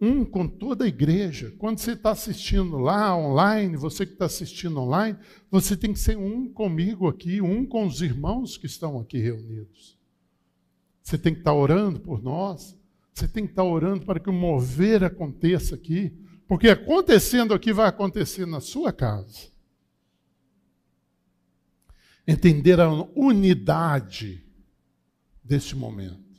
[0.00, 1.52] um com toda a igreja.
[1.58, 5.18] Quando você está assistindo lá online, você que está assistindo online,
[5.50, 9.98] você tem que ser um comigo aqui, um com os irmãos que estão aqui reunidos.
[11.02, 12.76] Você tem que estar tá orando por nós,
[13.12, 16.12] você tem que estar tá orando para que o mover aconteça aqui,
[16.46, 19.52] porque acontecendo aqui vai acontecer na sua casa.
[22.26, 24.42] Entender a unidade
[25.42, 26.33] deste momento.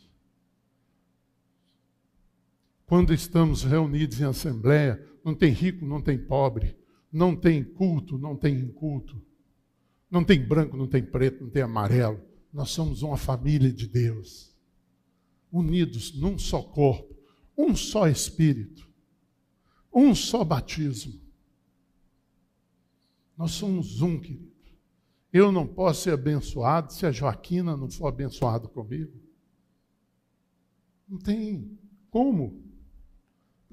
[2.85, 6.77] Quando estamos reunidos em assembleia, não tem rico, não tem pobre,
[7.11, 9.19] não tem culto, não tem inculto,
[10.09, 12.21] não tem branco, não tem preto, não tem amarelo.
[12.53, 14.55] Nós somos uma família de Deus,
[15.51, 17.15] unidos num só corpo,
[17.57, 18.87] um só espírito,
[19.93, 21.19] um só batismo.
[23.37, 24.53] Nós somos um, querido.
[25.33, 29.19] Eu não posso ser abençoado se a Joaquina não for abençoada comigo.
[31.09, 31.77] Não tem
[32.09, 32.64] como.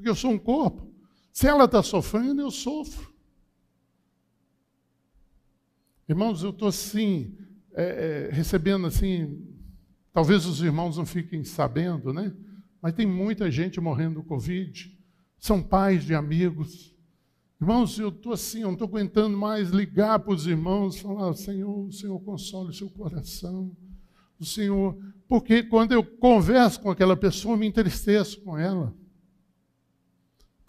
[0.03, 0.93] Porque eu sou um corpo.
[1.33, 3.15] Se ela está sofrendo, eu sofro.
[6.09, 7.39] Irmãos, eu estou assim,
[7.73, 9.47] é, é, recebendo assim,
[10.13, 12.35] talvez os irmãos não fiquem sabendo, né?
[12.83, 14.93] Mas tem muita gente morrendo do Covid.
[15.39, 16.93] São pais de amigos
[17.61, 21.87] Irmãos, eu estou assim, eu não estou aguentando mais ligar para os irmãos, falar, Senhor,
[21.87, 23.71] o Senhor console o seu coração.
[24.37, 28.93] O Senhor, porque quando eu converso com aquela pessoa, eu me entristeço com ela.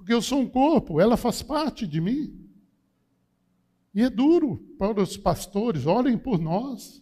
[0.04, 2.38] Porque eu sou um corpo, ela faz parte de mim.
[3.96, 7.02] E é duro para os pastores, orem por nós.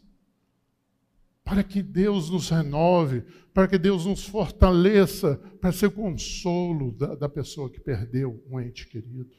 [1.44, 3.22] Para que Deus nos renove,
[3.56, 8.88] para que Deus nos fortaleça, para ser consolo da, da pessoa que perdeu um ente
[8.88, 9.36] querido.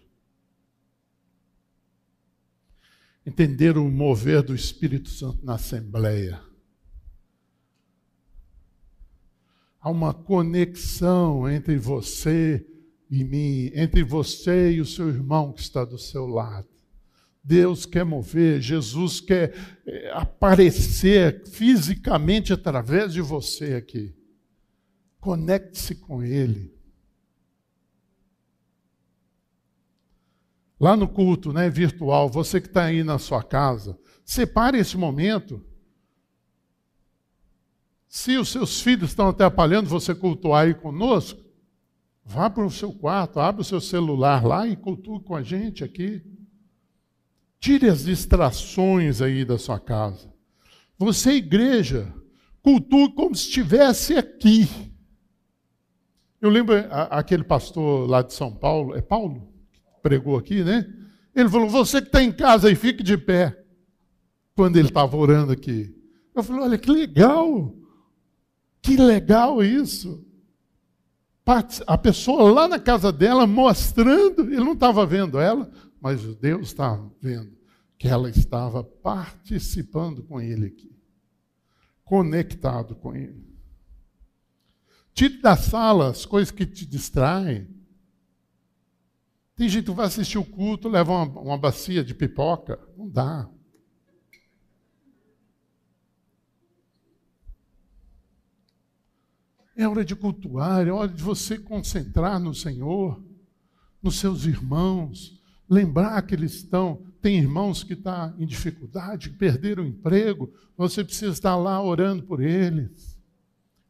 [3.24, 6.42] entender o mover do Espírito Santo na Assembleia.
[9.80, 12.66] Há uma conexão entre você
[13.12, 16.68] mim, entre você e o seu irmão que está do seu lado.
[17.44, 19.52] Deus quer mover, Jesus quer
[19.84, 24.14] eh, aparecer fisicamente através de você aqui.
[25.20, 26.72] Conecte-se com Ele.
[30.82, 35.64] lá no culto né, virtual, você que está aí na sua casa, separe esse momento.
[38.08, 41.40] Se os seus filhos estão atrapalhando você cultuar aí conosco,
[42.24, 45.82] vá para o seu quarto, abre o seu celular lá e cultue com a gente
[45.84, 46.22] aqui.
[47.58, 50.32] Tire as distrações aí da sua casa.
[50.98, 52.12] Você, igreja,
[52.62, 54.68] cultue como se estivesse aqui.
[56.40, 56.74] Eu lembro
[57.10, 59.52] aquele pastor lá de São Paulo, é Paulo?
[60.02, 60.92] pregou aqui, né?
[61.34, 63.56] Ele falou: Você que está em casa aí, fique de pé.
[64.54, 65.94] Quando ele estava orando aqui.
[66.34, 67.74] Eu falei: Olha que legal.
[68.82, 70.26] Que legal isso.
[71.86, 77.12] A pessoa lá na casa dela mostrando, ele não estava vendo ela, mas Deus estava
[77.20, 77.56] vendo
[77.98, 80.90] que ela estava participando com ele aqui,
[82.04, 83.52] conectado com ele.
[85.14, 87.68] Tire da sala as coisas que te distraem.
[89.54, 92.80] Tem gente que vai assistir o culto, leva uma, uma bacia de pipoca.
[92.96, 93.48] Não dá.
[99.76, 103.22] É hora de cultuar, é hora de você concentrar no Senhor,
[104.02, 107.02] nos seus irmãos, lembrar que eles estão.
[107.22, 111.80] Tem irmãos que estão tá em dificuldade, que perderam o emprego, você precisa estar lá
[111.80, 113.16] orando por eles.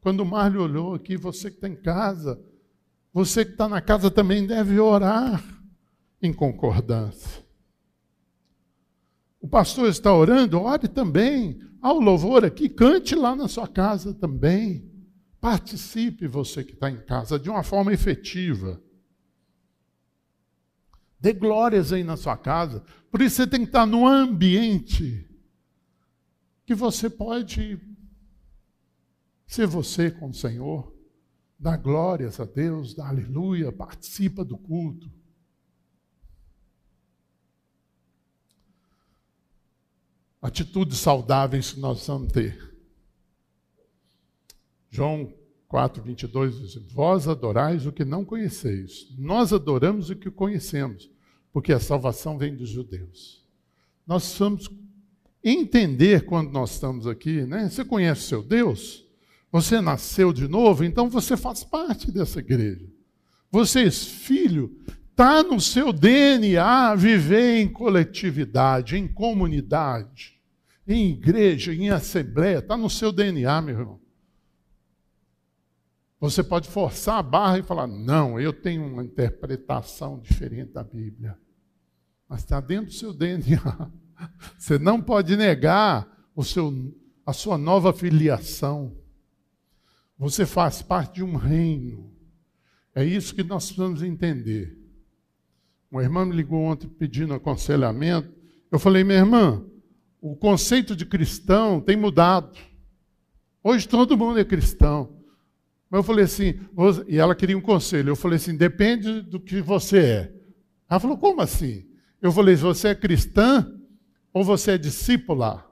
[0.00, 2.38] Quando o Marlio olhou aqui, você que está em casa,
[3.12, 5.42] você que está na casa também deve orar
[6.20, 7.42] em concordância.
[9.40, 11.58] O pastor está orando, ore também.
[11.80, 14.91] Ao louvor aqui, cante lá na sua casa também.
[15.42, 18.80] Participe, você que está em casa, de uma forma efetiva.
[21.18, 22.84] Dê glórias aí na sua casa.
[23.10, 25.28] Por isso você tem que estar num ambiente
[26.64, 27.80] que você pode
[29.44, 30.96] ser você com o Senhor.
[31.58, 35.10] Dar glórias a Deus, dar aleluia, participa do culto.
[40.40, 42.71] atitudes saudáveis que nós vamos ter.
[44.92, 45.32] João
[45.68, 51.10] 4, 22 diz: Vós adorais o que não conheceis, nós adoramos o que conhecemos,
[51.50, 53.42] porque a salvação vem dos judeus.
[54.06, 54.68] Nós vamos
[55.42, 57.70] entender quando nós estamos aqui, né?
[57.70, 59.06] Você conhece o seu Deus?
[59.50, 62.86] Você nasceu de novo, então você faz parte dessa igreja.
[63.50, 64.78] Vocês, filho,
[65.10, 70.38] está no seu DNA viver em coletividade, em comunidade,
[70.86, 74.01] em igreja, em assembleia, está no seu DNA, meu irmão.
[76.22, 81.36] Você pode forçar a barra e falar: não, eu tenho uma interpretação diferente da Bíblia.
[82.28, 83.90] Mas está dentro do seu DNA.
[84.56, 86.06] Você não pode negar
[86.36, 86.72] o seu,
[87.26, 88.96] a sua nova filiação.
[90.16, 92.14] Você faz parte de um reino.
[92.94, 94.78] É isso que nós precisamos entender.
[95.90, 98.32] Uma irmã me ligou ontem pedindo aconselhamento.
[98.70, 99.66] Eu falei, minha irmã,
[100.20, 102.56] o conceito de cristão tem mudado.
[103.60, 105.20] Hoje todo mundo é cristão.
[105.92, 106.58] Mas eu falei assim,
[107.06, 108.08] e ela queria um conselho.
[108.08, 110.32] Eu falei assim, depende do que você é.
[110.88, 111.86] Ela falou, como assim?
[112.22, 113.70] Eu falei, você é cristã
[114.32, 115.70] ou você é discípula?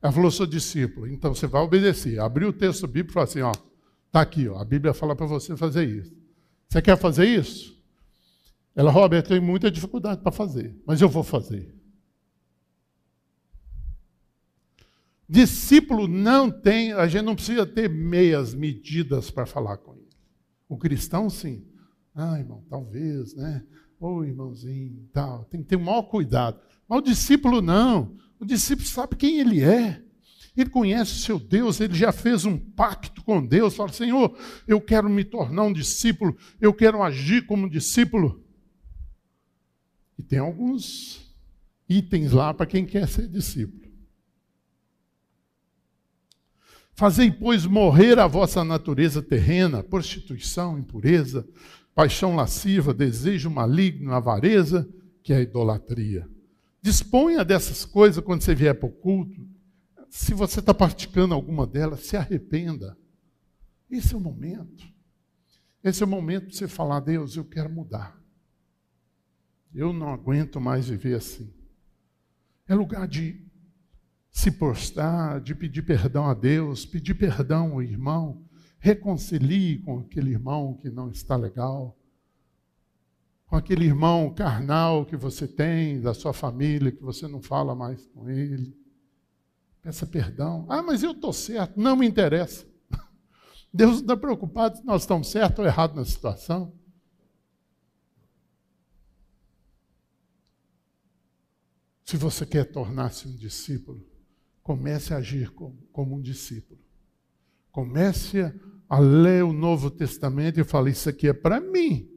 [0.00, 1.08] Ela falou, sou discípulo.
[1.08, 2.20] Então você vai obedecer.
[2.20, 3.50] Abriu o texto bíblico e falou assim, ó,
[4.12, 6.14] tá aqui, ó, a Bíblia fala para você fazer isso.
[6.68, 7.76] Você quer fazer isso?
[8.76, 11.74] Ela, Robert, tem muita dificuldade para fazer, mas eu vou fazer.
[15.30, 20.08] Discípulo não tem, a gente não precisa ter meias medidas para falar com ele.
[20.68, 21.64] O cristão, sim.
[22.12, 23.64] Ah, irmão, talvez, né?
[24.00, 25.44] Ô, oh, irmãozinho, tal.
[25.44, 26.58] Tem que ter o maior cuidado.
[26.88, 28.16] Mas o discípulo não.
[28.40, 30.02] O discípulo sabe quem ele é.
[30.56, 33.76] Ele conhece o seu Deus, ele já fez um pacto com Deus.
[33.76, 38.44] Fala, Senhor, eu quero me tornar um discípulo, eu quero agir como discípulo.
[40.18, 41.32] E tem alguns
[41.88, 43.79] itens lá para quem quer ser discípulo.
[47.00, 51.48] Fazei, pois, morrer a vossa natureza terrena, prostituição, impureza,
[51.94, 54.86] paixão lasciva, desejo maligno, avareza,
[55.22, 56.28] que é a idolatria.
[56.82, 59.48] Disponha dessas coisas quando você vier para o culto.
[60.10, 62.94] Se você está praticando alguma delas, se arrependa.
[63.90, 64.86] Esse é o momento.
[65.82, 68.20] Esse é o momento de você falar, Deus, eu quero mudar.
[69.74, 71.50] Eu não aguento mais viver assim.
[72.68, 73.42] É lugar de
[74.30, 78.44] se prostrar, de pedir perdão a Deus, pedir perdão ao irmão,
[78.78, 81.96] reconcilie com aquele irmão que não está legal,
[83.46, 88.06] com aquele irmão carnal que você tem, da sua família, que você não fala mais
[88.06, 88.78] com ele.
[89.82, 90.66] Peça perdão.
[90.68, 91.80] Ah, mas eu estou certo.
[91.80, 92.64] Não me interessa.
[93.74, 96.72] Deus não está preocupado se nós estamos certos ou errados na situação.
[102.04, 104.09] Se você quer tornar-se um discípulo,
[104.70, 106.78] comece a agir como, como, um discípulo.
[107.72, 108.54] Comece
[108.88, 112.08] a ler o Novo Testamento e fale: Isso aqui é para mim.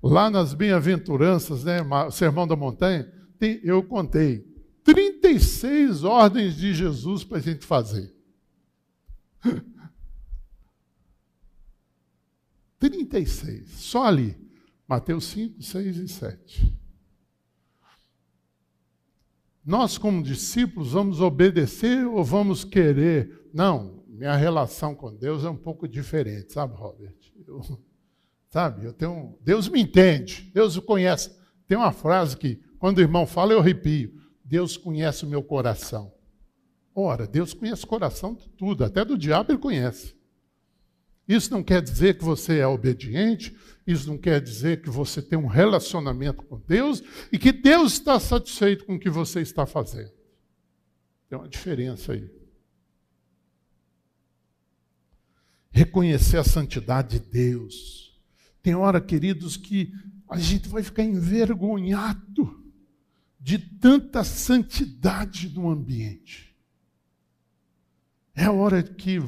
[0.00, 1.78] Lá nas bem-aventuranças, né,
[2.12, 4.46] Sermão da Montanha, tem, eu contei
[4.84, 8.14] 36 ordens de Jesus para a gente fazer.
[12.78, 14.36] 36, só ali.
[14.86, 16.83] Mateus 5, 6 e 7.
[19.64, 23.48] Nós, como discípulos, vamos obedecer ou vamos querer?
[23.52, 27.14] Não, minha relação com Deus é um pouco diferente, sabe, Robert?
[27.46, 27.62] Eu,
[28.48, 29.38] sabe, eu tenho.
[29.40, 31.30] Deus me entende, Deus o conhece.
[31.66, 34.12] Tem uma frase que, quando o irmão fala, eu arrepio.
[34.44, 36.12] Deus conhece o meu coração.
[36.94, 40.14] Ora, Deus conhece o coração de tudo, até do diabo ele conhece.
[41.26, 43.56] Isso não quer dizer que você é obediente,
[43.86, 47.02] isso não quer dizer que você tem um relacionamento com Deus
[47.32, 50.12] e que Deus está satisfeito com o que você está fazendo.
[51.28, 52.30] Tem uma diferença aí.
[55.70, 58.20] Reconhecer a santidade de Deus.
[58.62, 59.92] Tem hora, queridos, que
[60.28, 62.64] a gente vai ficar envergonhado
[63.40, 66.56] de tanta santidade no ambiente.
[68.34, 69.18] É hora que,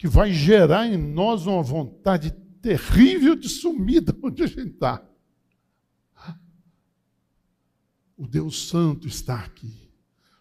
[0.00, 2.30] que vai gerar em nós uma vontade
[2.62, 5.06] terrível de sumida onde a gente está.
[8.16, 9.92] O Deus Santo está aqui.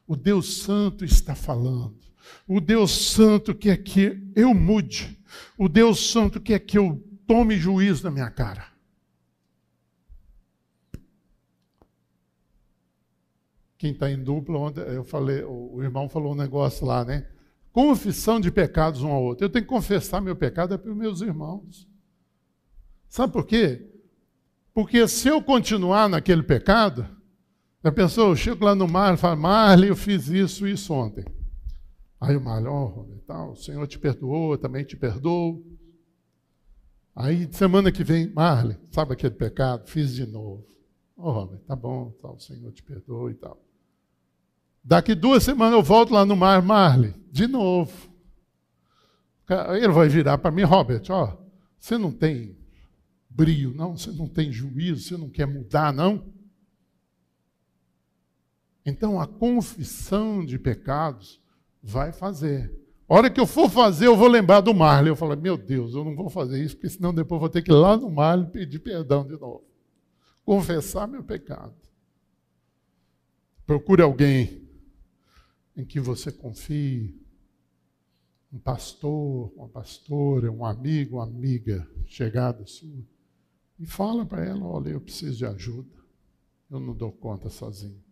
[0.07, 1.99] O Deus Santo está falando.
[2.47, 5.21] O Deus Santo quer que eu mude.
[5.57, 8.65] O Deus Santo quer que eu tome juízo na minha cara.
[13.77, 17.27] Quem está em dupla, eu falei, o irmão falou um negócio lá, né?
[17.71, 19.45] Confissão de pecados um ao outro.
[19.45, 21.87] Eu tenho que confessar meu pecado é para os meus irmãos.
[23.07, 23.87] Sabe por quê?
[24.73, 27.07] Porque se eu continuar naquele pecado,
[27.83, 31.25] já pensou, eu chego lá no mar e falo, Marley, eu fiz isso, isso ontem.
[32.19, 35.65] Aí o Marley, oh, tal, o Senhor te perdoou, eu também te perdoo.
[37.15, 39.87] Aí, semana que vem, Marley, sabe aquele pecado?
[39.87, 40.65] Fiz de novo.
[41.15, 43.61] Oh, Robert, tá bom, tal, o Senhor te perdoou e tal.
[44.83, 48.09] Daqui duas semanas eu volto lá no mar, Marley, de novo.
[49.75, 51.37] Ele vai virar para mim, Robert, ó,
[51.79, 52.57] Você não tem
[53.29, 53.97] brio, não?
[53.97, 55.01] Você não tem juízo?
[55.01, 56.23] Você não quer mudar, não?
[58.85, 61.39] Então, a confissão de pecados
[61.81, 62.73] vai fazer.
[63.07, 65.11] A hora que eu for fazer, eu vou lembrar do Marley.
[65.11, 67.71] Eu falo, meu Deus, eu não vou fazer isso, porque senão depois vou ter que
[67.71, 69.63] ir lá no Marley pedir perdão de novo.
[70.43, 71.73] Confessar meu pecado.
[73.65, 74.68] Procure alguém
[75.79, 77.17] em que você confie,
[78.51, 83.07] um pastor, uma pastora, um amigo, uma amiga chegada sua,
[83.79, 85.95] e fala para ela: olha, eu preciso de ajuda,
[86.69, 88.03] eu não dou conta sozinho.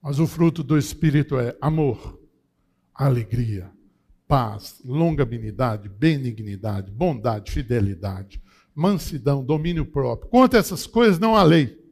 [0.00, 2.20] Mas o fruto do Espírito é amor,
[2.94, 3.72] alegria,
[4.28, 8.40] paz, longanimidade, benignidade, bondade, fidelidade,
[8.72, 10.30] mansidão, domínio próprio.
[10.30, 11.84] Quanto essas coisas, não há lei.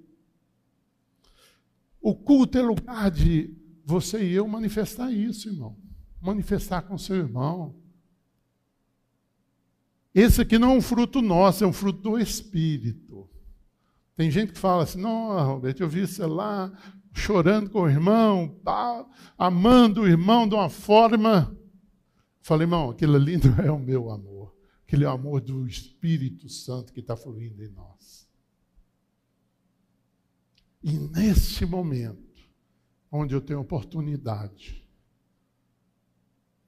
[2.01, 5.77] O culto é lugar de você e eu manifestar isso, irmão.
[6.21, 7.75] Manifestar com seu irmão.
[10.15, 13.29] Esse aqui não é um fruto nosso, é um fruto do Espírito.
[14.17, 16.73] Tem gente que fala assim: não, Roberto, eu vi você lá
[17.13, 19.07] chorando com o irmão, tá,
[19.37, 21.57] amando o irmão de uma forma.
[22.41, 24.55] Falei, irmão, aquilo ali não é o meu amor.
[24.87, 28.29] Aquele é o amor do Espírito Santo que está fluindo em nós.
[30.83, 32.24] E nesse momento,
[33.17, 34.85] onde eu tenho oportunidade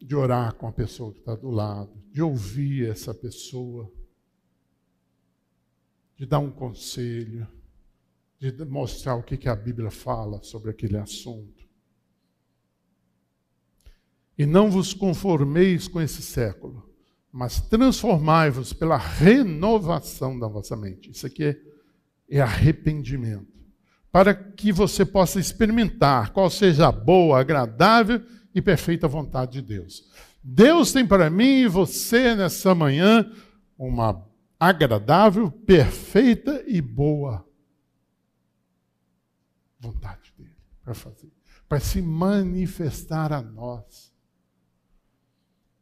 [0.01, 3.93] de orar com a pessoa que está do lado, de ouvir essa pessoa,
[6.15, 7.49] de dar um conselho,
[8.39, 11.67] de mostrar o que, que a Bíblia fala sobre aquele assunto.
[14.39, 16.89] E não vos conformeis com esse século,
[17.33, 21.11] mas transformai-vos pela renovação da vossa mente.
[21.11, 21.61] Isso aqui é,
[22.29, 23.56] é arrependimento.
[24.17, 30.11] Para que você possa experimentar qual seja a boa, agradável e perfeita vontade de Deus.
[30.43, 33.31] Deus tem para mim e você nessa manhã
[33.77, 34.27] uma
[34.59, 37.47] agradável, perfeita e boa
[39.79, 41.31] vontade dele para fazer,
[41.69, 44.11] para se manifestar a nós.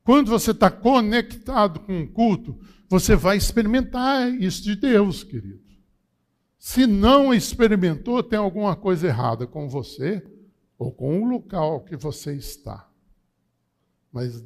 [0.03, 2.59] Quando você está conectado com o culto,
[2.91, 5.64] você vai experimentar isso de Deus, querido.
[6.65, 10.27] Se não experimentou, tem alguma coisa errada com você
[10.79, 12.91] ou com o local que você está.
[14.11, 14.43] Mas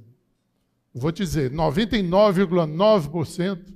[0.93, 3.73] vou dizer, 99,9%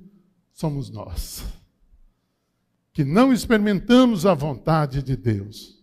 [0.51, 1.45] somos nós
[2.91, 5.81] que não experimentamos a vontade de Deus.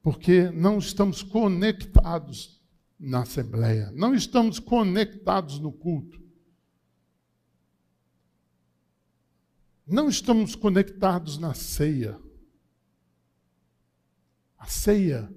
[0.00, 2.64] Porque não estamos conectados
[2.98, 6.23] na Assembleia, não estamos conectados no culto.
[9.86, 12.18] Não estamos conectados na ceia.
[14.58, 15.30] A ceia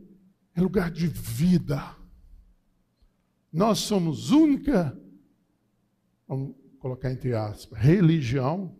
[0.55, 1.95] é lugar de vida.
[3.51, 4.97] Nós somos única,
[6.27, 8.77] vamos colocar entre aspas, religião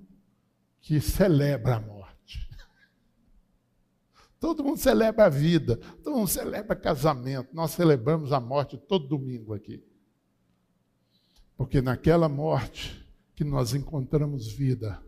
[0.79, 2.47] que celebra a morte.
[4.39, 7.53] Todo mundo celebra a vida, todo mundo celebra casamento.
[7.53, 9.83] Nós celebramos a morte todo domingo aqui.
[11.57, 13.05] Porque naquela morte
[13.35, 15.03] que nós encontramos vida,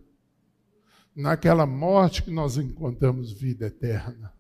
[1.20, 4.34] naquela morte que nós encontramos vida eterna.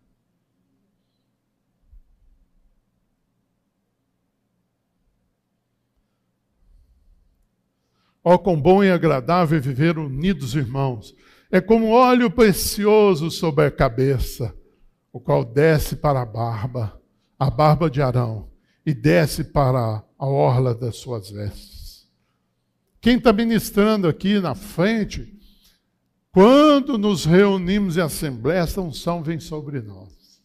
[8.23, 11.13] Ó, oh, quão bom e agradável é viver unidos, irmãos.
[11.51, 14.55] É como óleo precioso sobre a cabeça,
[15.11, 17.01] o qual desce para a barba,
[17.37, 18.49] a barba de Arão,
[18.85, 22.07] e desce para a orla das suas vestes.
[23.01, 25.38] Quem está ministrando aqui na frente,
[26.31, 30.41] quando nos reunimos em assembleia, essa unção vem sobre nós.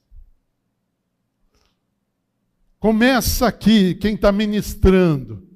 [2.78, 5.48] Começa aqui, quem está ministrando.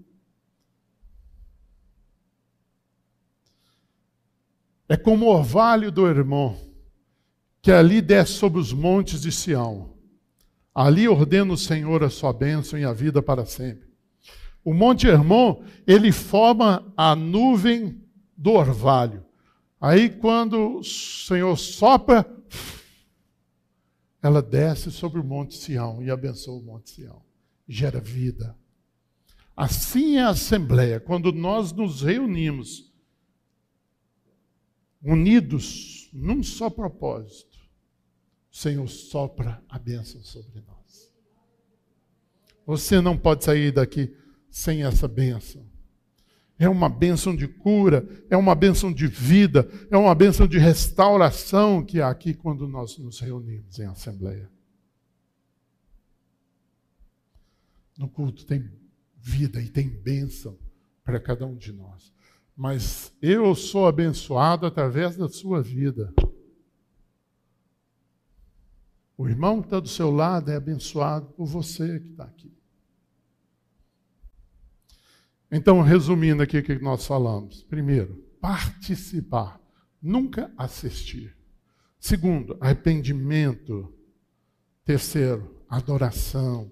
[4.88, 6.58] É como o orvalho do irmão,
[7.60, 9.94] que ali desce sobre os montes de Sião.
[10.74, 13.88] Ali ordena o Senhor a sua bênção e a vida para sempre.
[14.64, 18.02] O Monte Hermon, ele forma a nuvem
[18.36, 19.27] do orvalho.
[19.80, 22.26] Aí, quando o Senhor sopra,
[24.20, 27.22] ela desce sobre o Monte Sião e abençoa o Monte Sião.
[27.68, 28.56] Gera vida.
[29.56, 30.98] Assim é a Assembleia.
[30.98, 32.92] Quando nós nos reunimos
[35.02, 37.58] unidos num só propósito,
[38.50, 41.12] o Senhor sopra a bênção sobre nós.
[42.66, 44.14] Você não pode sair daqui
[44.50, 45.67] sem essa bênção.
[46.58, 51.84] É uma bênção de cura, é uma bênção de vida, é uma bênção de restauração
[51.84, 54.50] que há aqui quando nós nos reunimos em assembleia.
[57.96, 58.68] No culto tem
[59.16, 60.58] vida e tem bênção
[61.04, 62.12] para cada um de nós.
[62.56, 66.12] Mas eu sou abençoado através da sua vida.
[69.16, 72.57] O irmão que está do seu lado é abençoado por você que está aqui.
[75.50, 77.62] Então, resumindo aqui o que nós falamos.
[77.62, 79.60] Primeiro, participar,
[80.00, 81.36] nunca assistir.
[81.98, 83.92] Segundo, arrependimento.
[84.84, 86.70] Terceiro, adoração.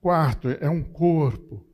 [0.00, 1.64] Quarto, é um corpo.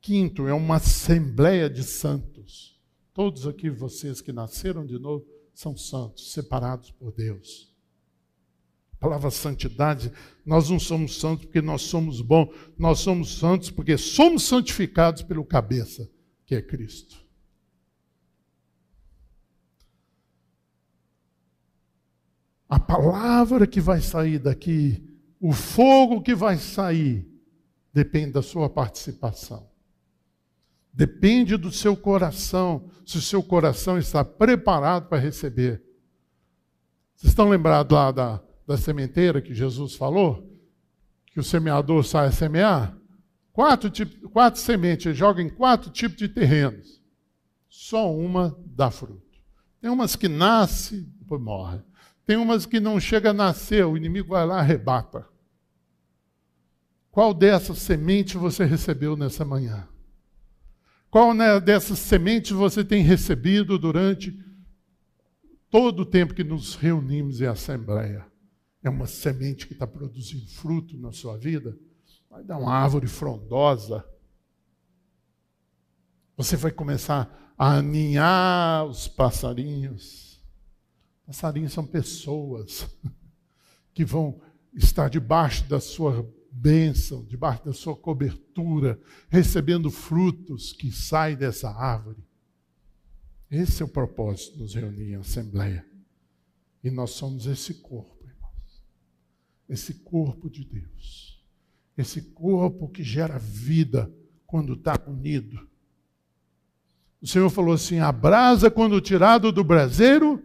[0.00, 2.80] Quinto, é uma assembleia de santos.
[3.14, 5.24] Todos aqui, vocês que nasceram de novo,
[5.54, 7.71] são santos, separados por Deus.
[9.02, 10.12] Palavra santidade,
[10.46, 15.44] nós não somos santos porque nós somos bons, nós somos santos porque somos santificados pelo
[15.44, 16.08] cabeça,
[16.46, 17.16] que é Cristo.
[22.68, 25.04] A palavra que vai sair daqui,
[25.40, 27.28] o fogo que vai sair,
[27.92, 29.68] depende da sua participação.
[30.92, 35.82] Depende do seu coração, se o seu coração está preparado para receber.
[37.16, 38.42] Vocês estão lembrados lá da,
[38.72, 40.50] da sementeira que Jesus falou?
[41.26, 42.96] Que o semeador sai a semear?
[43.52, 47.02] Quatro, tipo, quatro sementes, ele joga em quatro tipos de terrenos.
[47.68, 49.22] Só uma dá fruto.
[49.80, 51.80] Tem umas que nasce, depois morre.
[52.24, 55.26] Tem umas que não chega a nascer, o inimigo vai lá e arrebata.
[57.10, 59.86] Qual dessas sementes você recebeu nessa manhã?
[61.10, 64.34] Qual né, dessas sementes você tem recebido durante
[65.68, 68.31] todo o tempo que nos reunimos em assembleia?
[68.82, 71.78] É uma semente que está produzindo fruto na sua vida?
[72.28, 74.04] Vai dar uma árvore frondosa.
[76.36, 80.32] Você vai começar a aninhar os passarinhos
[81.32, 82.86] Passarinhos são pessoas
[83.94, 84.40] que vão
[84.74, 92.22] estar debaixo da sua bênção, debaixo da sua cobertura, recebendo frutos que saem dessa árvore.
[93.50, 95.86] Esse é o propósito de nos reunir em assembleia.
[96.84, 98.11] E nós somos esse corpo.
[99.72, 101.42] Esse corpo de Deus.
[101.96, 104.12] Esse corpo que gera vida
[104.46, 105.66] quando está unido.
[107.22, 110.44] O Senhor falou assim: a brasa, quando tirado do braseiro,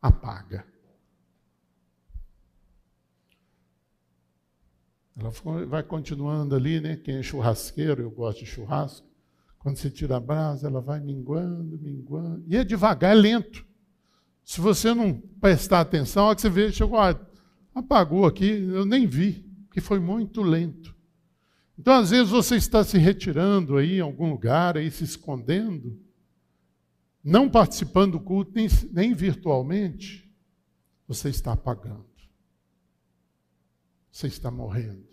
[0.00, 0.66] apaga.
[5.16, 5.30] Ela
[5.66, 6.96] vai continuando ali, né?
[6.96, 9.06] Quem é churrasqueiro, eu gosto de churrasco.
[9.60, 12.42] Quando você tira a brasa, ela vai minguando, minguando.
[12.48, 13.64] E é devagar, é lento.
[14.42, 17.14] Se você não prestar atenção, a que você vê, chegou, ah,
[17.74, 20.94] apagou aqui, eu nem vi, porque foi muito lento.
[21.78, 25.98] Então, às vezes, você está se retirando aí em algum lugar, aí se escondendo,
[27.24, 30.30] não participando do culto, nem, nem virtualmente,
[31.08, 32.06] você está apagando.
[34.10, 35.08] Você está morrendo.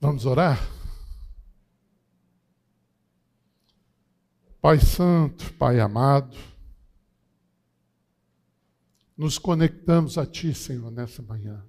[0.00, 0.58] Vamos orar?
[4.60, 6.36] Pai Santo, Pai amado,
[9.16, 11.64] nos conectamos a Ti, Senhor, nessa manhã.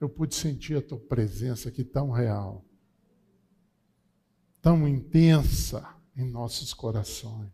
[0.00, 2.64] Eu pude sentir a Tua presença aqui tão real
[4.62, 5.84] tão intensa
[6.16, 7.50] em nossos corações.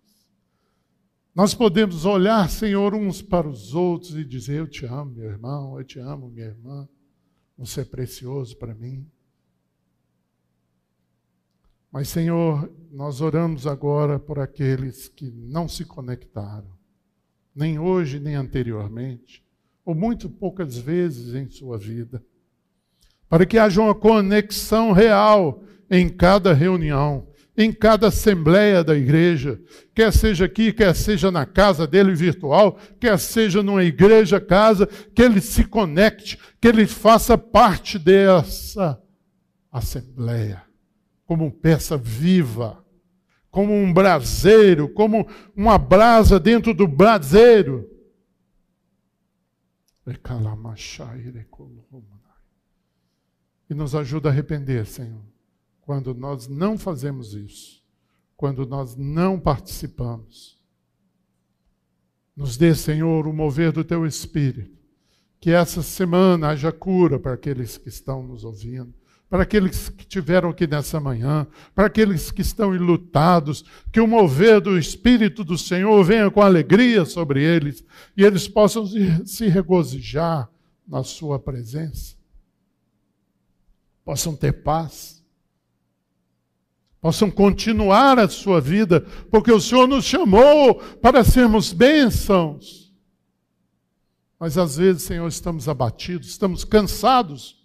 [1.35, 5.79] Nós podemos olhar, Senhor, uns para os outros e dizer: Eu te amo, meu irmão,
[5.79, 6.87] eu te amo, minha irmã,
[7.57, 9.11] você é precioso para mim.
[11.91, 16.78] Mas, Senhor, nós oramos agora por aqueles que não se conectaram,
[17.59, 19.43] nem hoje, nem anteriormente,
[19.85, 22.23] ou muito poucas vezes em sua vida,
[23.29, 29.61] para que haja uma conexão real em cada reunião, em cada assembleia da igreja,
[29.93, 35.21] quer seja aqui, quer seja na casa dele virtual, quer seja numa igreja casa, que
[35.21, 39.03] ele se conecte, que ele faça parte dessa
[39.73, 40.63] assembleia,
[41.27, 42.85] como peça viva,
[43.59, 47.91] como um braseiro, como uma brasa dentro do braseiro.
[53.69, 55.29] E nos ajuda a arrepender, Senhor
[55.89, 57.83] quando nós não fazemos isso,
[58.37, 60.63] quando nós não participamos.
[62.37, 64.79] Nos dê, Senhor, o mover do teu espírito.
[65.41, 68.93] Que essa semana haja cura para aqueles que estão nos ouvindo,
[69.29, 74.61] para aqueles que estiveram aqui nessa manhã, para aqueles que estão enlutados, que o mover
[74.61, 77.85] do Espírito do Senhor venha com alegria sobre eles
[78.17, 78.87] e eles possam
[79.25, 80.51] se regozijar
[80.87, 82.17] na Sua presença,
[84.05, 85.19] possam ter paz
[87.01, 89.01] possam continuar a sua vida,
[89.31, 92.93] porque o Senhor nos chamou para sermos bênçãos.
[94.39, 97.58] Mas às vezes, Senhor, estamos abatidos, estamos cansados.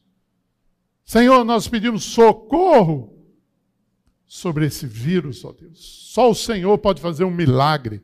[1.06, 3.14] Senhor, nós pedimos socorro
[4.26, 6.10] sobre esse vírus, ó Deus.
[6.12, 8.02] Só o Senhor pode fazer um milagre.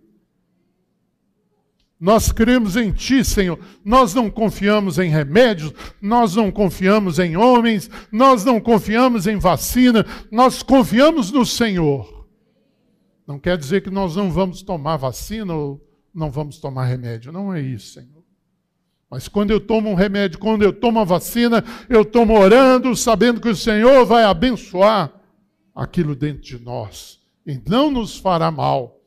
[2.00, 3.60] Nós cremos em Ti, Senhor.
[3.84, 10.06] Nós não confiamos em remédios, nós não confiamos em homens, nós não confiamos em vacina,
[10.32, 12.28] nós confiamos no Senhor.
[13.28, 17.32] Não quer dizer que nós não vamos tomar vacina ou não vamos tomar remédio.
[17.32, 18.18] Não é isso, Senhor.
[19.10, 23.41] Mas quando eu tomo um remédio, quando eu tomo a vacina, eu tomo orando, sabendo
[23.41, 25.12] que o Senhor vai abençoar
[25.74, 29.01] aquilo dentro de nós e não nos fará mal.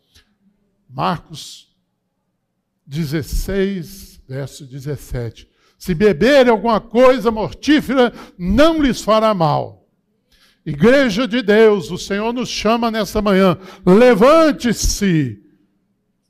[0.88, 1.68] Marcos
[2.86, 5.48] 16, verso 17.
[5.78, 9.88] Se beberem alguma coisa mortífera, não lhes fará mal.
[10.64, 13.58] Igreja de Deus, o Senhor nos chama nessa manhã.
[13.84, 15.41] Levante-se.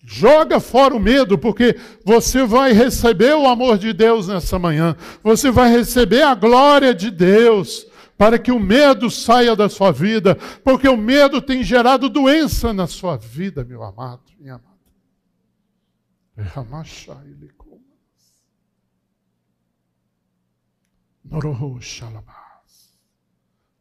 [0.04, 4.96] Joga fora o medo, porque você vai receber o amor de Deus nessa manhã.
[5.22, 7.86] Você vai receber a glória de Deus
[8.18, 10.34] para que o medo saia da sua vida,
[10.64, 14.72] porque o medo tem gerado doença na sua vida, meu amado, minha amada.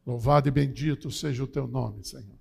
[0.06, 2.40] Louvado e bendito seja o teu nome, Senhor.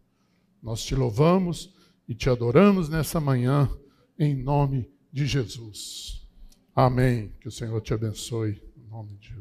[0.62, 1.74] Nós te louvamos
[2.10, 3.70] e te adoramos nessa manhã,
[4.18, 6.28] em nome de Jesus.
[6.74, 7.32] Amém.
[7.40, 9.39] Que o Senhor te abençoe, em nome de Jesus.